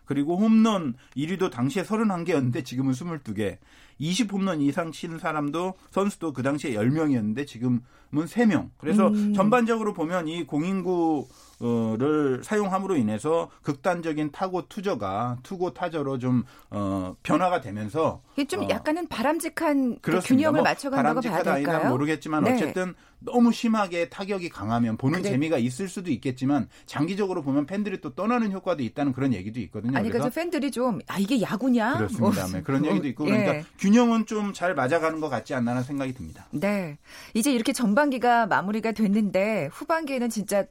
그리고 0.05 0.37
홈런 0.39 0.95
1위도 1.17 1.51
당시에 1.51 1.83
31개였는데 1.83 2.65
지금은 2.65 2.93
22개. 2.93 3.59
20 3.99 4.33
홈런 4.33 4.61
이상 4.61 4.93
치는 4.93 5.19
사람도 5.19 5.75
선수도 5.91 6.33
그 6.33 6.43
당시에 6.43 6.73
10명이었는데 6.75 7.47
지금은 7.47 7.81
3명. 8.13 8.71
그래서 8.79 9.09
음. 9.09 9.35
전반적으로 9.35 9.93
보면 9.93 10.29
이 10.29 10.45
공인구 10.45 11.29
를 11.59 12.43
사용함으로 12.45 12.97
인해서 12.97 13.51
극단적인 13.63 14.31
타고 14.31 14.69
투저가 14.69 15.39
투고 15.43 15.73
타저로 15.73 16.19
좀 16.19 16.45
어, 16.69 17.17
변화가 17.23 17.63
되면서 17.63 18.21
이게 18.35 18.47
좀 18.47 18.65
어, 18.65 18.69
약간은 18.69 19.09
바람직한 19.09 19.95
그 19.97 20.01
그렇습니다. 20.11 20.35
균형을 20.51 20.59
뭐 20.61 20.63
맞춰간다고 20.65 21.21
봐야 21.23 21.43
될까요? 21.43 21.89
모르겠지만 21.89 22.45
네. 22.45 22.53
어쨌든 22.53 22.95
너무 23.21 23.53
심하게 23.53 24.11
타격이 24.11 24.51
강하면 24.51 24.99
보는 24.99 25.21
그래. 25.23 25.31
재미가 25.31 25.57
있을 25.57 25.89
수도 25.89 26.11
있겠지만 26.11 26.69
장기적으로 26.85 27.43
보면 27.43 27.65
팬들이 27.65 28.03
또 28.03 28.15
떠나는 28.15 28.53
효과도 28.53 28.83
있다는 28.83 29.15
그런 29.15 29.33
얘기도 29.33 29.59
있거든요. 29.61 29.97
아니 29.97 30.11
그래서 30.11 30.25
그래서 30.25 30.35
팬들이 30.41 30.71
좀 30.71 30.99
아 31.09 31.19
이게 31.19 31.41
야구냐? 31.41 31.97
그렇습니다. 31.97 32.43
뭐, 32.43 32.53
네, 32.53 32.63
그런 32.63 32.85
얘기도 32.85 33.09
있고 33.09 33.27
예. 33.29 33.31
그러니까 33.31 33.69
균형은 33.79 34.27
좀 34.27 34.53
잘 34.53 34.75
맞아가는 34.75 35.21
것 35.21 35.29
같지 35.31 35.55
않나라는 35.55 35.83
생각이 35.85 36.13
듭니다. 36.13 36.47
네. 36.51 36.99
이제 37.35 37.51
이렇게 37.53 37.73
전반기가 37.73 38.47
마무리가 38.47 38.93
됐는데 38.93 39.71
후반기에는 39.73 40.29
진짜 40.29 40.65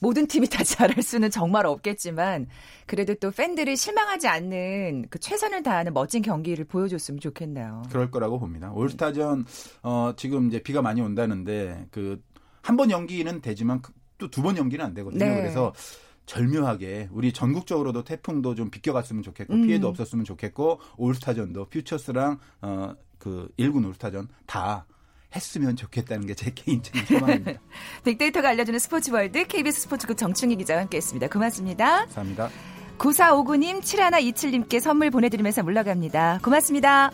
모든 0.00 0.26
팀이 0.26 0.48
다 0.48 0.62
잘할 0.64 1.02
수는 1.02 1.30
정말 1.30 1.66
없겠지만 1.66 2.46
그래도 2.86 3.14
또 3.14 3.30
팬들이 3.30 3.76
실망하지 3.76 4.28
않는 4.28 5.06
그 5.10 5.18
최선을 5.18 5.62
다하는 5.62 5.92
멋진 5.92 6.22
경기를 6.22 6.64
보여줬으면 6.64 7.20
좋겠네요. 7.20 7.82
그럴 7.90 8.10
거라고 8.10 8.38
봅니다. 8.38 8.70
올스타전 8.72 9.44
어, 9.82 10.12
지금 10.16 10.48
이제 10.48 10.62
비가 10.62 10.82
많이 10.82 11.00
온다는데 11.00 11.86
그 11.90 12.22
한 12.62 12.76
번 12.76 12.90
연기는 12.90 13.40
되지만 13.40 13.80
또 14.18 14.28
두 14.28 14.42
번 14.42 14.56
연기는 14.56 14.84
안 14.84 14.92
되거든요. 14.94 15.24
네. 15.24 15.36
그래서 15.36 15.72
절묘하게 16.26 17.08
우리 17.12 17.32
전국적으로도 17.32 18.04
태풍도 18.04 18.54
좀 18.54 18.68
비껴갔으면 18.70 19.22
좋겠고 19.22 19.54
음. 19.54 19.66
피해도 19.66 19.88
없었으면 19.88 20.24
좋겠고 20.24 20.80
올스타전도 20.98 21.66
퓨처스랑 21.70 22.38
어, 22.62 22.94
그 23.18 23.48
1군 23.58 23.86
올스타전 23.88 24.28
다 24.46 24.86
했으면 25.34 25.76
좋겠다는 25.76 26.26
게 26.26 26.34
제 26.34 26.50
개인적인 26.54 27.04
소망입니다. 27.06 27.60
빅데이터가 28.04 28.48
알려주는 28.50 28.78
스포츠 28.78 29.10
월드 29.10 29.46
KBS 29.46 29.82
스포츠국 29.82 30.16
정충희 30.16 30.56
기자와 30.56 30.80
함께했습니다. 30.82 31.28
고맙습니다. 31.28 32.00
감사합니다. 32.06 32.50
9459님, 32.98 33.80
7127님께 33.80 34.80
선물 34.80 35.10
보내드리면서 35.10 35.62
물러갑니다. 35.62 36.40
고맙습니다. 36.42 37.10